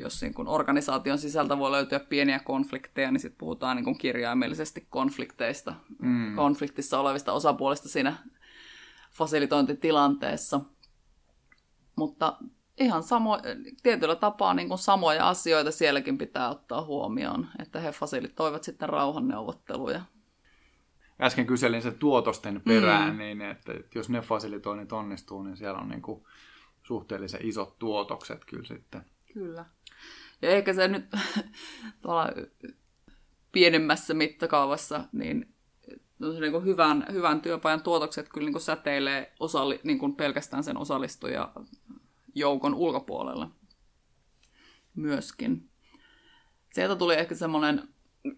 jos 0.00 0.22
niin 0.22 0.34
kun 0.34 0.48
organisaation 0.48 1.18
sisältä 1.18 1.58
voi 1.58 1.70
löytyä 1.70 2.00
pieniä 2.00 2.38
konflikteja, 2.38 3.10
niin 3.10 3.20
sitten 3.20 3.38
puhutaan 3.38 3.76
niin 3.76 3.84
kun 3.84 3.98
kirjaimellisesti 3.98 4.86
konflikteista, 4.90 5.74
mm. 5.98 6.36
konfliktissa 6.36 7.00
olevista 7.00 7.32
osapuolista 7.32 7.88
siinä 7.88 8.16
fasilitointitilanteessa. 9.12 10.60
Mutta 11.96 12.36
ihan 12.78 13.02
samo, 13.02 13.38
tietyllä 13.82 14.16
tapaa 14.16 14.54
niin 14.54 14.68
kuin 14.68 14.78
samoja 14.78 15.28
asioita 15.28 15.70
sielläkin 15.70 16.18
pitää 16.18 16.50
ottaa 16.50 16.84
huomioon, 16.84 17.48
että 17.58 17.80
he 17.80 17.92
fasilitoivat 17.92 18.64
sitten 18.64 18.88
rauhanneuvotteluja. 18.88 20.00
Äsken 21.20 21.46
kyselin 21.46 21.82
se 21.82 21.90
tuotosten 21.90 22.60
perään, 22.60 23.12
mm. 23.12 23.18
niin 23.18 23.42
että 23.42 23.72
jos 23.94 24.08
ne 24.08 24.20
fasilitoinnit 24.20 24.92
onnistuu, 24.92 25.42
niin 25.42 25.56
siellä 25.56 25.80
on 25.80 25.88
niin 25.88 26.02
kuin 26.02 26.24
suhteellisen 26.82 27.46
isot 27.46 27.78
tuotokset 27.78 28.44
kyllä 28.44 28.64
sitten. 28.64 29.04
Kyllä. 29.34 29.64
Ja 30.42 30.50
ehkä 30.50 30.72
se 30.72 30.88
nyt 30.88 31.04
tuolla 32.02 32.28
pienemmässä 33.52 34.14
mittakaavassa, 34.14 35.04
niin 35.12 35.54
niin 36.40 36.52
kuin 36.52 36.64
hyvän, 36.64 37.06
hyvän 37.12 37.40
työpajan 37.40 37.82
tuotokset 37.82 38.28
kyllä 38.28 38.44
niin 38.44 38.52
kuin 38.52 38.62
säteilee 38.62 39.32
osalli, 39.40 39.80
niin 39.84 39.98
kuin 39.98 40.16
pelkästään 40.16 40.64
sen 40.64 40.76
osallistuja 40.76 41.52
joukon 42.34 42.74
ulkopuolella 42.74 43.50
myöskin. 44.94 45.70
Sieltä 46.72 46.96
tuli 46.96 47.14
ehkä 47.14 47.34
semmoinen 47.34 47.88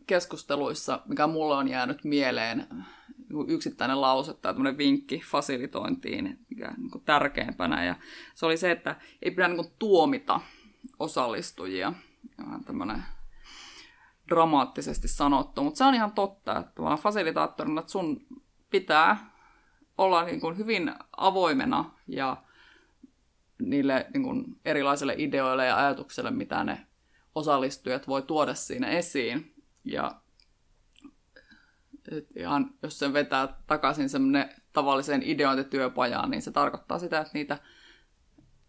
keskusteluissa, 0.07 1.03
mikä 1.07 1.27
mulle 1.27 1.55
on 1.55 1.69
jäänyt 1.69 2.05
mieleen, 2.05 2.67
niin 3.29 3.51
yksittäinen 3.51 4.01
lause 4.01 4.35
tai 4.35 4.55
tämmöinen 4.55 4.79
vinkki 4.79 5.23
fasilitointiin, 5.31 6.39
mikä 6.51 6.75
niin 6.77 6.91
kuin 6.91 7.05
tärkeimpänä. 7.05 7.85
Ja 7.85 7.95
se 8.35 8.47
oli 8.47 8.57
se, 8.57 8.71
että 8.71 8.97
ei 9.23 9.31
pidä 9.31 9.49
niin 9.49 9.57
kuin 9.57 9.75
tuomita 9.79 10.41
osallistujia. 10.99 11.93
Vähän 12.47 12.65
tämmöinen 12.65 13.03
dramaattisesti 14.29 15.09
sanottu, 15.09 15.65
mutta 15.65 15.79
se 15.79 15.85
on 15.85 15.95
ihan 15.95 16.13
totta, 16.13 16.59
että 16.59 16.83
vaan 16.83 16.99
fasilitaattorina 16.99 17.81
että 17.81 17.93
sun 17.93 18.27
pitää 18.71 19.33
olla 19.99 20.25
niin 20.25 20.41
kuin 20.41 20.57
hyvin 20.57 20.95
avoimena 21.17 21.91
ja 22.07 22.37
niille 23.59 24.07
niin 24.15 24.23
kuin 24.23 24.61
erilaisille 24.65 25.15
ideoille 25.19 25.67
ja 25.67 25.77
ajatuksille, 25.77 26.31
mitä 26.31 26.65
ne 26.65 26.87
osallistujat 27.35 28.09
voi 28.09 28.23
tuoda 28.23 28.55
siinä 28.55 28.89
esiin. 28.89 29.55
Ja 29.85 30.21
ihan, 32.37 32.75
jos 32.83 32.99
sen 32.99 33.13
vetää 33.13 33.61
takaisin 33.67 34.09
semmoinen 34.09 34.51
tavalliseen 34.73 35.23
ideointityöpajaan, 35.23 36.31
niin 36.31 36.43
se 36.43 36.53
tarkoittaa 36.53 36.99
sitä, 36.99 37.21
että 37.21 37.31
niitä 37.35 37.59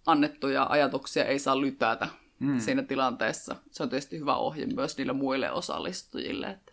annettuja 0.06 0.68
ajatuksia 0.70 1.26
ei 1.26 1.40
saa 1.40 1.62
lytätä 1.62 2.08
mm. 2.40 2.60
siinä 2.60 2.84
tilanteessa. 2.84 3.56
Se 3.72 3.84
on 3.84 3.90
tietysti 3.90 4.20
hyvä 4.20 4.36
ohje 4.36 4.66
myös 4.66 4.98
niille 4.98 5.14
muille 5.14 5.52
osallistujille. 5.52 6.48
Että, 6.48 6.72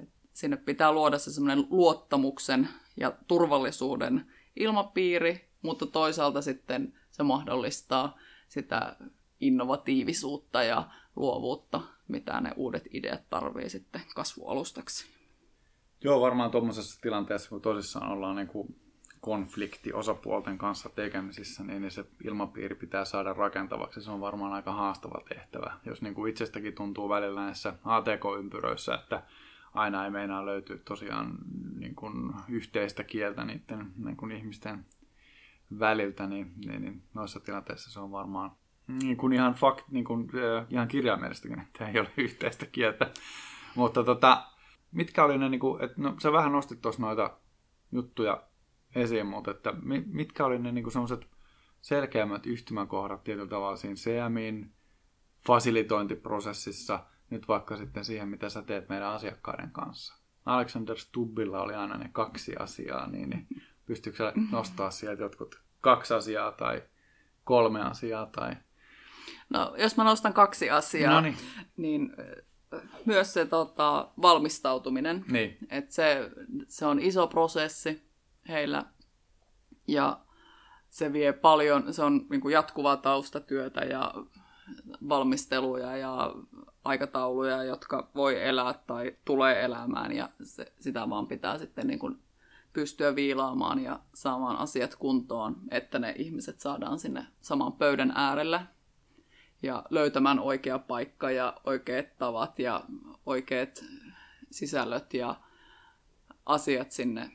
että 0.00 0.14
sinne 0.32 0.56
pitää 0.56 0.92
luoda 0.92 1.18
se 1.18 1.32
semmoinen 1.32 1.66
luottamuksen 1.70 2.68
ja 2.96 3.12
turvallisuuden 3.28 4.26
ilmapiiri, 4.56 5.48
mutta 5.62 5.86
toisaalta 5.86 6.42
sitten 6.42 6.98
se 7.10 7.22
mahdollistaa 7.22 8.18
sitä 8.48 8.96
innovatiivisuutta 9.40 10.62
ja 10.62 10.90
luovuutta, 11.16 11.80
mitä 12.08 12.40
ne 12.40 12.52
uudet 12.56 12.84
ideat 12.92 13.30
tarvii 13.30 13.70
sitten 13.70 14.02
kasvualustaksi. 14.14 15.06
Joo, 16.04 16.20
varmaan 16.20 16.50
tuommoisessa 16.50 17.00
tilanteessa, 17.00 17.48
kun 17.48 17.62
tosissaan 17.62 18.12
ollaan 18.12 18.36
niin 18.36 18.48
kuin 18.48 18.81
konflikti 19.22 19.92
osapuolten 19.92 20.58
kanssa 20.58 20.88
tekemisissä, 20.88 21.64
niin 21.64 21.90
se 21.90 22.04
ilmapiiri 22.24 22.74
pitää 22.74 23.04
saada 23.04 23.32
rakentavaksi. 23.32 24.02
Se 24.02 24.10
on 24.10 24.20
varmaan 24.20 24.52
aika 24.52 24.72
haastava 24.72 25.22
tehtävä. 25.28 25.72
Jos 25.84 26.02
niin 26.02 26.14
kuin 26.14 26.30
itsestäkin 26.30 26.74
tuntuu 26.74 27.08
välillä 27.08 27.40
näissä 27.40 27.74
ATK-ympyröissä, 27.84 28.94
että 28.94 29.22
aina 29.74 30.04
ei 30.04 30.10
meinaa 30.10 30.46
löytyä 30.46 30.76
tosiaan 30.84 31.38
niin 31.78 31.94
kuin 31.94 32.32
yhteistä 32.48 33.04
kieltä 33.04 33.44
niiden 33.44 33.92
niin 33.96 34.16
kuin 34.16 34.32
ihmisten 34.32 34.86
väliltä, 35.78 36.26
niin, 36.26 36.52
niin, 36.66 36.82
niin 36.82 37.02
noissa 37.14 37.40
tilanteissa 37.40 37.90
se 37.90 38.00
on 38.00 38.12
varmaan 38.12 38.50
niin 38.86 39.16
kuin 39.16 39.32
ihan, 39.32 39.54
fakt, 39.54 39.88
niin 39.90 40.04
kuin, 40.04 40.30
ihan 40.70 40.88
kirjaimellistäkin, 40.88 41.60
että 41.60 41.88
ei 41.88 42.00
ole 42.00 42.10
yhteistä 42.16 42.66
kieltä. 42.66 43.10
Mutta 43.74 44.04
tota, 44.04 44.46
mitkä 44.92 45.24
oli 45.24 45.38
ne, 45.38 45.48
niin 45.48 45.60
kuin, 45.60 45.84
että 45.84 46.02
no, 46.02 46.14
sä 46.22 46.32
vähän 46.32 46.52
nostit 46.52 46.80
tuossa 46.80 47.02
noita 47.02 47.30
juttuja 47.92 48.42
esiin, 48.94 49.26
mutta 49.26 49.50
että 49.50 49.74
mitkä 50.06 50.44
oli 50.44 50.58
ne 50.58 50.72
niin 50.72 50.82
kuin 50.82 50.92
sellaiset 50.92 51.26
selkeämmät 51.80 52.46
yhtymäkohdat 52.46 53.24
tietyllä 53.24 53.48
tavalla 53.48 53.76
siinä 53.76 53.94
CMIin 53.94 54.72
fasilitointiprosessissa, 55.46 57.04
nyt 57.30 57.48
vaikka 57.48 57.76
sitten 57.76 58.04
siihen, 58.04 58.28
mitä 58.28 58.48
sä 58.48 58.62
teet 58.62 58.88
meidän 58.88 59.08
asiakkaiden 59.08 59.70
kanssa. 59.70 60.18
Alexander 60.46 60.98
Stubbilla 60.98 61.62
oli 61.62 61.74
aina 61.74 61.98
ne 61.98 62.10
kaksi 62.12 62.56
asiaa, 62.56 63.06
niin, 63.06 63.30
niin 63.30 63.46
pystyykö 63.86 64.18
sä 64.18 64.32
nostaa 64.52 64.90
sieltä 64.90 65.22
jotkut 65.22 65.62
kaksi 65.80 66.14
asiaa 66.14 66.52
tai 66.52 66.82
kolme 67.44 67.82
asiaa? 67.82 68.26
Tai... 68.26 68.56
No, 69.50 69.74
jos 69.78 69.96
mä 69.96 70.04
nostan 70.04 70.32
kaksi 70.32 70.70
asiaa, 70.70 71.14
Noniin. 71.14 71.36
niin 71.76 72.16
myös 73.06 73.34
se 73.34 73.46
tota, 73.46 74.08
valmistautuminen. 74.22 75.24
Niin. 75.28 75.58
Et 75.70 75.90
se, 75.90 76.30
se 76.68 76.86
on 76.86 77.00
iso 77.00 77.26
prosessi 77.26 78.11
heillä. 78.48 78.84
Ja 79.86 80.20
se 80.90 81.12
vie 81.12 81.32
paljon, 81.32 81.94
se 81.94 82.02
on 82.02 82.26
niin 82.30 82.40
kuin 82.40 82.52
jatkuvaa 82.52 82.96
taustatyötä 82.96 83.80
ja 83.80 84.14
valmisteluja 85.08 85.96
ja 85.96 86.34
aikatauluja, 86.84 87.64
jotka 87.64 88.10
voi 88.14 88.42
elää 88.42 88.74
tai 88.86 89.16
tulee 89.24 89.64
elämään. 89.64 90.12
Ja 90.12 90.28
se, 90.42 90.72
sitä 90.80 91.10
vaan 91.10 91.26
pitää 91.26 91.58
sitten 91.58 91.86
niin 91.86 91.98
kuin 91.98 92.18
pystyä 92.72 93.14
viilaamaan 93.14 93.78
ja 93.82 94.00
saamaan 94.14 94.56
asiat 94.56 94.96
kuntoon, 94.96 95.56
että 95.70 95.98
ne 95.98 96.14
ihmiset 96.18 96.60
saadaan 96.60 96.98
sinne 96.98 97.26
saman 97.40 97.72
pöydän 97.72 98.12
äärelle. 98.16 98.60
Ja 99.62 99.82
löytämään 99.90 100.38
oikea 100.38 100.78
paikka 100.78 101.30
ja 101.30 101.56
oikeat 101.64 102.06
tavat 102.18 102.58
ja 102.58 102.84
oikeat 103.26 103.84
sisällöt 104.50 105.14
ja 105.14 105.40
asiat 106.46 106.90
sinne, 106.90 107.30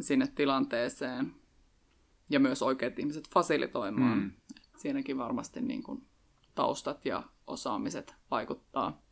sinne 0.00 0.26
tilanteeseen 0.26 1.34
ja 2.30 2.40
myös 2.40 2.62
oikeat 2.62 2.98
ihmiset 2.98 3.28
fasilitoimaan. 3.34 4.18
Mm. 4.18 4.32
Siinäkin 4.76 5.18
varmasti 5.18 5.60
niin 5.60 5.82
kuin 5.82 6.06
taustat 6.54 7.06
ja 7.06 7.22
osaamiset 7.46 8.14
vaikuttaa. 8.30 9.02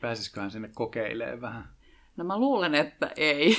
Pääsisiköhän 0.00 0.50
sinne 0.50 0.70
kokeilemaan 0.74 1.40
vähän? 1.40 1.76
No 2.16 2.24
mä 2.24 2.38
luulen, 2.38 2.74
että 2.74 3.12
ei. 3.16 3.56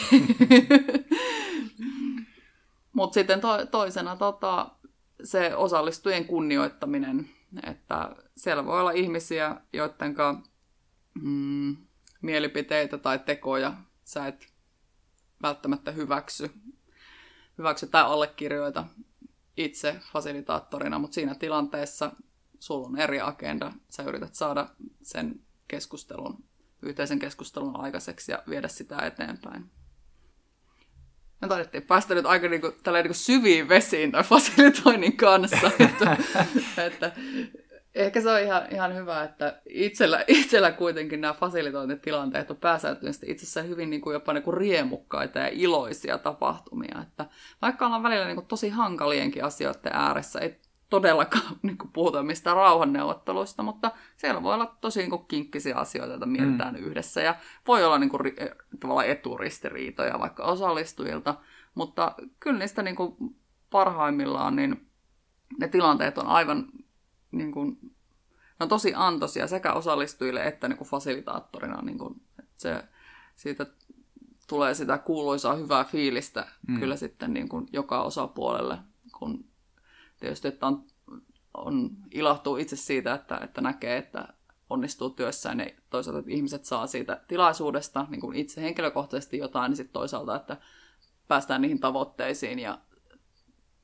Mutta 2.94 3.14
sitten 3.14 3.42
to, 3.42 3.66
toisena 3.66 4.16
tota, 4.16 4.70
se 5.24 5.56
osallistujien 5.56 6.26
kunnioittaminen, 6.26 7.30
että 7.64 8.16
siellä 8.38 8.66
voi 8.66 8.80
olla 8.80 8.92
ihmisiä, 8.92 9.56
joiden 9.74 10.16
mm, 11.22 11.78
mielipiteitä 12.22 12.98
tai 12.98 13.20
tekoja 13.20 13.74
sä 14.04 14.28
et 14.28 14.54
välttämättä 15.42 15.92
hyväksy, 15.92 16.50
hyväksy 17.58 17.88
tai 17.88 18.04
allekirjoita 18.04 18.86
itse 19.58 20.00
fasilitaattorina, 20.14 21.00
mutta 21.00 21.16
siinä 21.16 21.36
tilanteessa 21.36 22.12
sulla 22.60 22.88
on 22.88 23.00
eri 23.00 23.22
agenda. 23.22 23.72
Sä 23.90 24.04
yrität 24.04 24.36
saada 24.36 24.70
sen 25.02 25.40
keskustelun, 25.68 26.44
yhteisen 26.82 27.20
keskustelun 27.20 27.80
aikaiseksi 27.80 28.32
ja 28.32 28.44
viedä 28.50 28.68
sitä 28.68 29.06
eteenpäin. 29.06 29.72
Me 31.42 31.48
taidettiin 31.48 31.84
päästä 31.84 32.16
nyt 32.16 32.26
aika 32.26 32.50
niin 32.50 32.62
kuin, 32.62 32.74
niin 32.94 33.06
kuin 33.06 33.16
syviin 33.16 33.70
vesiin 33.70 34.12
tai 34.12 34.24
fasilitoinnin 34.24 35.18
kanssa. 35.18 35.72
että, 35.80 36.18
että 36.88 37.12
ehkä 37.98 38.22
se 38.22 38.30
on 38.30 38.42
ihan, 38.42 38.62
ihan 38.72 38.96
hyvä, 38.96 39.24
että 39.24 39.62
itsellä, 39.70 40.24
itsellä 40.28 40.72
kuitenkin 40.72 41.22
nämä 41.22 41.34
fasilitointitilanteet 41.34 42.52
on 42.52 42.58
pääsääntöisesti 42.58 43.32
itse 43.32 43.44
asiassa 43.44 43.62
hyvin 43.62 43.90
niin 43.90 44.02
kuin 44.02 44.14
jopa 44.14 44.34
niin 44.34 44.44
kuin 44.44 44.58
riemukkaita 44.58 45.40
ja 45.40 45.50
iloisia 45.52 46.18
tapahtumia. 46.18 47.02
Että 47.02 47.26
vaikka 47.62 47.86
ollaan 47.86 48.04
välillä 48.04 48.26
niin 48.26 48.36
kuin 48.36 48.48
tosi 48.48 48.70
hankalienkin 48.70 49.44
asioiden 49.44 49.94
ääressä, 49.94 50.40
ei 50.40 50.60
todellakaan 50.90 51.56
niin 51.62 51.78
kuin 51.78 51.92
puhuta 51.92 52.24
mistään 52.24 52.58
rauhanneuvotteluista, 52.58 53.64
mutta 53.64 53.92
siellä 54.18 54.44
voi 54.44 54.54
olla 54.54 54.78
tosi 54.82 55.00
niin 55.00 55.10
kuin 55.10 55.26
kinkkisiä 55.28 55.76
asioita, 55.76 56.12
joita 56.12 56.26
mietitään 56.26 56.74
mm. 56.74 56.80
yhdessä. 56.80 57.22
Ja 57.22 57.36
voi 57.68 57.84
olla 57.84 58.00
niin 58.00 58.10
kuin, 58.10 58.22
tavallaan 58.80 59.08
eturistiriitoja 59.08 60.20
vaikka 60.20 60.44
osallistujilta, 60.44 61.36
mutta 61.76 62.16
kyllä 62.40 62.60
niistä 62.60 62.84
niin 62.84 62.96
kuin 62.96 63.16
parhaimmillaan 63.70 64.56
niin 64.56 64.88
ne 65.60 65.68
tilanteet 65.68 66.18
on 66.18 66.28
aivan 66.28 66.68
niin 67.38 67.52
kuin, 67.52 67.78
ne 68.60 68.64
on 68.64 68.70
tosi 68.70 68.94
antoisia 68.96 69.48
sekä 69.48 69.74
osallistujille 69.74 70.44
että 70.44 70.68
niin 70.68 70.78
kuin 70.78 70.88
fasilitaattorina. 70.88 71.82
Niin 71.82 71.98
kuin, 71.98 72.22
että 72.40 72.54
se, 72.58 72.84
siitä 73.36 73.66
tulee 74.48 74.74
sitä 74.74 74.98
kuuluisaa 74.98 75.56
hyvää 75.56 75.84
fiilistä 75.84 76.48
mm. 76.68 76.80
kyllä 76.80 76.96
sitten 76.96 77.34
niin 77.34 77.50
kuin 77.50 77.68
joka 77.74 78.02
osapuolelle, 78.02 78.78
kun 79.20 79.46
tietysti 80.20 80.48
että 80.48 80.68
on, 80.68 80.84
on, 81.54 81.90
ilahtuu 82.12 82.58
itse 82.58 82.76
siitä, 82.76 83.14
että, 83.14 83.40
että 83.44 83.62
näkee, 83.62 83.98
että 83.98 84.28
onnistuu 84.70 85.10
työssään 85.10 85.60
ja 85.60 85.66
toisaalta, 85.90 86.20
että 86.20 86.32
ihmiset 86.32 86.66
saa 86.66 86.88
siitä 86.88 87.22
tilaisuudesta 87.28 88.06
niin 88.10 88.22
kuin 88.22 88.38
itse 88.38 88.62
henkilökohtaisesti 88.62 89.38
jotain, 89.38 89.70
niin 89.70 89.78
sitten 89.78 89.94
toisaalta, 89.94 90.36
että 90.36 90.58
päästään 91.28 91.62
niihin 91.62 91.80
tavoitteisiin 91.80 92.60
ja 92.60 92.80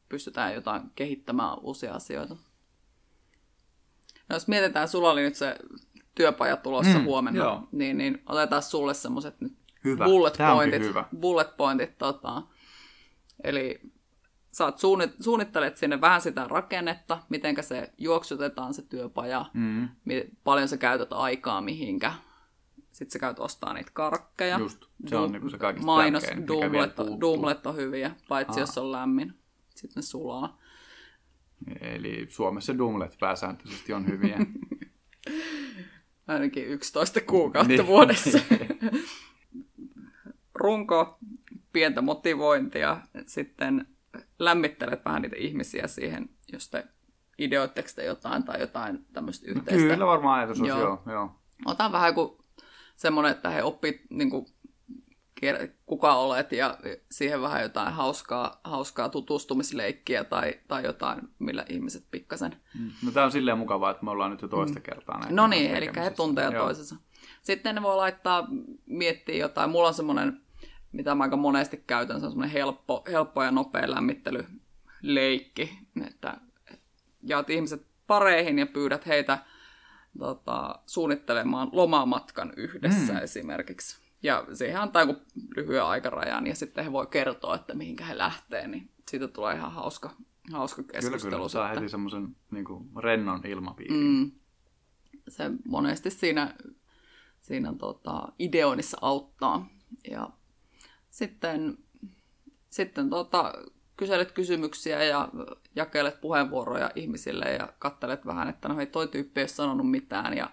pystytään 0.09 0.53
jotain 0.53 0.91
kehittämään 0.95 1.59
uusia 1.59 1.93
asioita. 1.93 2.35
No, 4.29 4.35
jos 4.35 4.47
mietitään, 4.47 4.87
sulla 4.87 5.11
oli 5.11 5.21
nyt 5.21 5.35
se 5.35 5.55
työpaja 6.15 6.57
tulossa 6.57 6.99
mm, 6.99 7.05
huomenna, 7.05 7.43
joo. 7.43 7.67
niin, 7.71 7.97
niin 7.97 8.23
otetaan 8.29 8.61
sulle 8.61 8.93
semmoiset 8.93 9.41
nyt 9.41 9.53
hyvä. 9.83 10.05
bullet 10.05 10.33
Tämä 10.33 10.53
pointit. 10.53 10.81
Hyvä. 10.81 11.05
Bullet 11.19 11.57
pointit 11.57 11.97
tota. 11.97 12.41
Eli 13.43 13.81
sä 14.51 14.73
suunnit, 14.75 15.11
suunnittelet 15.19 15.77
sinne 15.77 16.01
vähän 16.01 16.21
sitä 16.21 16.47
rakennetta, 16.47 17.19
miten 17.29 17.55
se 17.61 17.93
juoksutetaan 17.97 18.73
se 18.73 18.81
työpaja, 18.81 19.45
mm. 19.53 19.89
paljon 20.43 20.67
sä 20.67 20.77
käytät 20.77 21.13
aikaa 21.13 21.61
mihinkä. 21.61 22.13
Sitten 22.91 23.11
sä 23.11 23.19
käyt 23.19 23.39
ostaa 23.39 23.73
niitä 23.73 23.91
karkkeja. 23.93 24.59
Just, 24.59 24.85
se 25.07 25.17
on 25.17 25.31
niinku 25.31 25.49
se 25.49 25.57
kaikista 25.57 25.85
Mainos, 25.85 26.23
duumlet, 26.47 26.93
duumlet 27.21 27.65
on 27.65 27.75
hyviä, 27.75 28.11
paitsi 28.27 28.51
Aha. 28.51 28.59
jos 28.59 28.77
on 28.77 28.91
lämmin. 28.91 29.33
Sitten 29.69 29.95
ne 29.95 30.01
sulaa. 30.01 30.57
Eli 31.81 32.27
Suomessa 32.29 32.77
dumlet 32.77 33.17
pääsääntöisesti 33.19 33.93
on 33.93 34.07
hyviä. 34.07 34.37
Ainakin 36.27 36.67
11 36.67 37.21
kuukautta 37.21 37.73
niin. 37.73 37.87
vuodessa. 37.87 38.39
Runko, 40.55 41.17
pientä 41.73 42.01
motivointia, 42.01 42.97
sitten 43.25 43.87
lämmittelet 44.39 45.05
vähän 45.05 45.21
niitä 45.21 45.35
ihmisiä 45.39 45.87
siihen, 45.87 46.29
jos 46.51 46.69
te 46.69 46.87
ideoitteko 47.37 47.89
te 47.95 48.05
jotain 48.05 48.43
tai 48.43 48.59
jotain 48.59 49.05
tämmöistä 49.13 49.47
no 49.47 49.53
yhteistä. 49.57 49.87
No 49.87 49.93
kyllä 49.93 50.05
varmaan 50.05 50.39
ajatus 50.39 50.61
on, 50.61 50.67
joo. 50.67 50.79
joo, 50.79 51.03
joo. 51.05 51.39
Otan 51.65 51.91
vähän 51.91 52.13
kuin 52.13 52.37
semmoinen, 52.95 53.31
että 53.31 53.49
he 53.49 53.63
oppii 53.63 54.01
niin 54.09 54.29
kuin, 54.29 54.45
kuka 55.85 56.15
olet 56.15 56.51
ja 56.51 56.77
siihen 57.11 57.41
vähän 57.41 57.61
jotain 57.61 57.93
hauskaa, 57.93 58.61
hauskaa 58.63 59.09
tutustumisleikkiä 59.09 60.23
tai, 60.23 60.59
tai 60.67 60.83
jotain, 60.83 61.21
millä 61.39 61.65
ihmiset 61.69 62.05
pikkasen. 62.11 62.55
Mm. 62.79 62.91
No 63.05 63.11
tämä 63.11 63.25
on 63.25 63.31
silleen 63.31 63.57
mukavaa, 63.57 63.91
että 63.91 64.03
me 64.03 64.11
ollaan 64.11 64.31
nyt 64.31 64.41
jo 64.41 64.47
toista 64.47 64.79
mm. 64.79 64.83
kertaa 64.83 65.19
näin. 65.19 65.35
No 65.35 65.47
niin, 65.47 65.75
eli 65.75 65.89
he 65.95 66.09
tuntee 66.09 66.51
toisensa. 66.51 66.95
Sitten 67.41 67.75
ne 67.75 67.81
voi 67.81 67.95
laittaa, 67.95 68.47
miettiä 68.85 69.35
jotain. 69.35 69.69
Mulla 69.69 69.87
on 69.87 69.93
semmoinen 69.93 70.43
mitä 70.93 71.15
mä 71.15 71.23
aika 71.23 71.37
monesti 71.37 71.83
käytän, 71.87 72.19
se 72.19 72.25
on 72.25 72.31
semmoinen 72.31 72.53
helppo, 72.53 73.03
helppo 73.11 73.43
ja 73.43 73.51
nopea 73.51 73.91
lämmittelyleikki, 73.91 75.79
että 76.07 76.37
jaat 77.23 77.49
ihmiset 77.49 77.85
pareihin 78.07 78.59
ja 78.59 78.65
pyydät 78.65 79.05
heitä 79.05 79.37
tota, 80.19 80.79
suunnittelemaan 80.85 81.69
lomamatkan 81.71 82.53
yhdessä 82.57 83.13
mm. 83.13 83.19
esimerkiksi. 83.19 84.02
Ja 84.23 84.45
siihen 84.53 84.81
antaa 84.81 85.01
joku 85.01 85.21
lyhyen 85.55 85.83
aikarajan 85.83 86.47
ja 86.47 86.55
sitten 86.55 86.83
he 86.83 86.91
voi 86.91 87.07
kertoa, 87.07 87.55
että 87.55 87.73
mihinkä 87.73 88.05
he 88.05 88.17
lähtee, 88.17 88.67
niin 88.67 88.89
siitä 89.09 89.27
tulee 89.27 89.55
ihan 89.55 89.71
hauska, 89.71 90.09
hauska 90.51 90.83
keskustelu. 90.83 91.21
Kyllä, 91.21 91.37
kyllä. 91.37 91.49
Saa 91.49 91.67
heti 91.67 91.89
semmoisen 91.89 92.35
niin 92.51 92.65
rennon 93.03 93.41
ilmapiirin. 93.45 93.97
Mm. 93.97 94.31
Se 95.27 95.51
monesti 95.67 96.09
siinä, 96.09 96.55
siinä 97.41 97.73
tota, 97.77 98.27
ideoinnissa 98.39 98.97
auttaa. 99.01 99.69
Ja 100.11 100.29
sitten, 101.09 101.77
sitten 102.69 103.09
tota, 103.09 103.53
kyselet 103.97 104.31
kysymyksiä 104.31 105.03
ja 105.03 105.29
jakelet 105.75 106.21
puheenvuoroja 106.21 106.91
ihmisille 106.95 107.45
ja 107.45 107.73
kattelet 107.79 108.25
vähän, 108.25 108.49
että 108.49 108.67
no 108.67 108.75
hei, 108.75 108.85
toi 108.85 109.07
tyyppi 109.07 109.39
ei 109.39 109.43
ole 109.43 109.47
sanonut 109.47 109.91
mitään 109.91 110.37
ja 110.37 110.49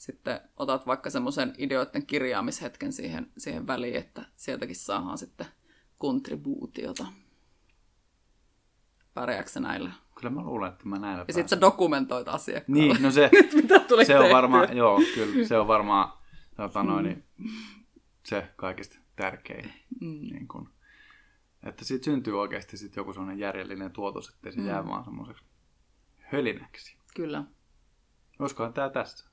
sitten 0.00 0.40
otat 0.56 0.86
vaikka 0.86 1.10
semmoisen 1.10 1.54
ideoiden 1.58 2.06
kirjaamishetken 2.06 2.92
siihen, 2.92 3.32
siihen 3.38 3.66
väliin, 3.66 3.96
että 3.96 4.24
sieltäkin 4.36 4.76
saadaan 4.76 5.18
sitten 5.18 5.46
kontribuutiota. 5.98 7.06
Pärjääkö 9.14 9.60
näillä? 9.60 9.92
Kyllä 10.14 10.30
mä 10.30 10.42
luulen, 10.42 10.72
että 10.72 10.88
mä 10.88 10.98
näillä 10.98 11.24
Ja 11.28 11.34
sitten 11.34 11.48
sä 11.48 11.60
dokumentoit 11.60 12.28
asiakkaalle. 12.28 12.82
Niin, 12.82 13.02
no 13.02 13.10
se, 13.10 13.30
mitä 13.62 13.78
tuli 13.78 14.04
se 14.04 14.18
on 14.18 14.30
varmaan, 14.30 14.76
joo, 14.76 15.00
kyllä, 15.14 15.46
se 15.46 15.58
on 15.58 15.68
varmaan 15.68 16.18
tota 16.56 16.82
noin, 16.82 17.04
niin, 17.04 17.24
se 18.26 18.48
kaikista 18.56 18.98
tärkein. 19.16 19.72
Mm. 20.00 20.20
Niin 20.32 20.48
kun, 20.48 20.70
että 21.62 21.84
siitä 21.84 22.04
syntyy 22.04 22.40
oikeasti 22.40 22.76
sit 22.76 22.96
joku 22.96 23.12
sellainen 23.12 23.38
järjellinen 23.38 23.92
tuotos, 23.92 24.28
ettei 24.28 24.52
se 24.52 24.60
mm. 24.60 24.66
jää 24.66 24.86
vaan 24.86 25.04
semmoiseksi 25.04 25.44
hölinäksi. 26.18 26.96
Kyllä. 27.14 27.44
Olisikohan 28.38 28.72
tämä 28.72 28.90
tässä? 28.90 29.29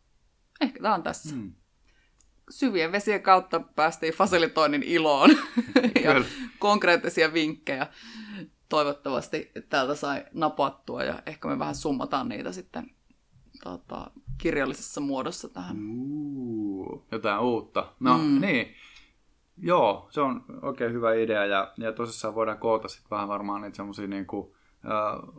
Ehkä 0.61 0.79
tämä 0.81 0.95
on 0.95 1.03
tässä. 1.03 1.35
Mm. 1.35 1.53
Syvien 2.49 2.91
vesien 2.91 3.21
kautta 3.23 3.59
päästiin 3.59 4.13
fasilitoinnin 4.13 4.83
iloon 4.83 5.29
ja 6.03 6.23
konkreettisia 6.59 7.33
vinkkejä. 7.33 7.87
Toivottavasti 8.69 9.51
täältä 9.69 9.95
sai 9.95 10.25
napattua 10.33 11.03
ja 11.03 11.23
ehkä 11.25 11.47
me 11.47 11.59
vähän 11.59 11.75
summataan 11.75 12.29
niitä 12.29 12.51
sitten 12.51 12.91
tota, 13.63 14.11
kirjallisessa 14.37 15.01
muodossa 15.01 15.49
tähän. 15.49 15.77
Uh, 15.89 17.07
jotain 17.11 17.39
uutta. 17.39 17.93
No 17.99 18.17
mm. 18.17 18.41
niin, 18.41 18.75
Joo, 19.61 20.07
se 20.09 20.21
on 20.21 20.45
oikein 20.61 20.93
hyvä 20.93 21.13
idea 21.13 21.45
ja, 21.45 21.73
ja 21.77 21.91
tosissaan 21.91 22.35
voidaan 22.35 22.57
koota 22.57 22.87
sitten 22.87 23.09
vähän 23.09 23.27
varmaan 23.27 23.61
niitä 23.61 23.75
semmoisia 23.75 24.07
niin 24.07 24.25
kuin, 24.25 24.53
äh, 24.85 25.29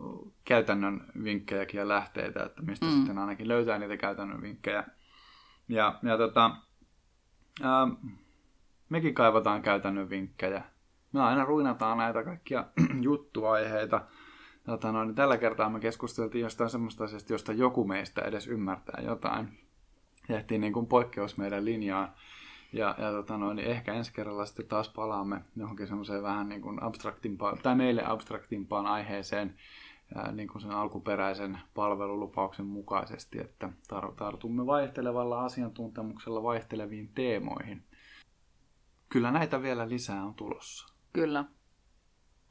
käytännön 0.44 1.04
vinkkejäkin 1.24 1.78
ja 1.78 1.88
lähteitä, 1.88 2.44
että 2.44 2.62
mistä 2.62 2.86
mm. 2.86 2.92
sitten 2.92 3.18
ainakin 3.18 3.48
löytää 3.48 3.78
niitä 3.78 3.96
käytännön 3.96 4.42
vinkkejä. 4.42 4.84
Ja, 5.68 5.98
ja 6.02 6.16
tota, 6.18 6.50
äh, 7.64 8.12
mekin 8.88 9.14
kaivataan 9.14 9.62
käytännön 9.62 10.10
vinkkejä. 10.10 10.62
Me 11.12 11.22
aina 11.22 11.44
ruinataan 11.44 11.98
näitä 11.98 12.24
kaikkia 12.24 12.64
juttuaiheita. 13.00 14.00
Tota, 14.66 14.92
no, 14.92 15.04
niin 15.04 15.14
tällä 15.14 15.38
kertaa 15.38 15.70
me 15.70 15.80
keskusteltiin 15.80 16.42
jostain 16.42 16.70
semmoista 16.70 17.04
asiasta, 17.04 17.32
josta 17.32 17.52
joku 17.52 17.84
meistä 17.84 18.22
edes 18.22 18.46
ymmärtää 18.46 19.02
jotain. 19.02 19.58
Jähtiin 20.28 20.60
niin 20.60 20.72
kuin 20.72 20.86
poikkeus 20.86 21.36
meidän 21.36 21.64
linjaan. 21.64 22.12
Ja, 22.72 22.94
ja 22.98 23.10
tota 23.10 23.38
noin, 23.38 23.56
niin 23.56 23.68
ehkä 23.68 23.94
ensi 23.94 24.12
kerralla 24.12 24.46
sitten 24.46 24.66
taas 24.66 24.88
palaamme 24.88 25.40
johonkin 25.56 25.86
semmoiseen 25.86 26.22
vähän 26.22 26.48
niin 26.48 26.60
kuin 26.60 26.82
abstraktimpaan, 26.82 27.58
tai 27.62 27.74
meille 27.76 28.02
abstraktimpaan 28.06 28.86
aiheeseen 28.86 29.54
niin 30.32 30.48
kuin 30.48 30.62
sen 30.62 30.70
alkuperäisen 30.70 31.58
palvelulupauksen 31.74 32.66
mukaisesti, 32.66 33.40
että 33.40 33.72
tar- 33.92 34.14
tartumme 34.16 34.66
vaihtelevalla 34.66 35.44
asiantuntemuksella 35.44 36.42
vaihteleviin 36.42 37.08
teemoihin. 37.14 37.84
Kyllä 39.08 39.30
näitä 39.30 39.62
vielä 39.62 39.88
lisää 39.88 40.24
on 40.24 40.34
tulossa. 40.34 40.94
Kyllä. 41.12 41.44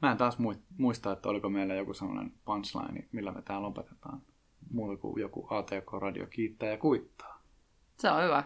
Mä 0.02 0.10
en 0.10 0.16
taas 0.16 0.38
muista, 0.78 1.12
että 1.12 1.28
oliko 1.28 1.48
meillä 1.48 1.74
joku 1.74 1.94
sellainen 1.94 2.32
punchline, 2.44 3.08
millä 3.12 3.32
me 3.32 3.42
täällä 3.42 3.66
lopetetaan. 3.66 4.22
Muuta 4.70 4.96
kuin 5.00 5.20
joku 5.20 5.46
ATK-radio 5.50 6.26
kiittää 6.26 6.68
ja 6.68 6.78
kuittaa. 6.78 7.42
Se 7.96 8.10
on 8.10 8.24
hyvä. 8.24 8.44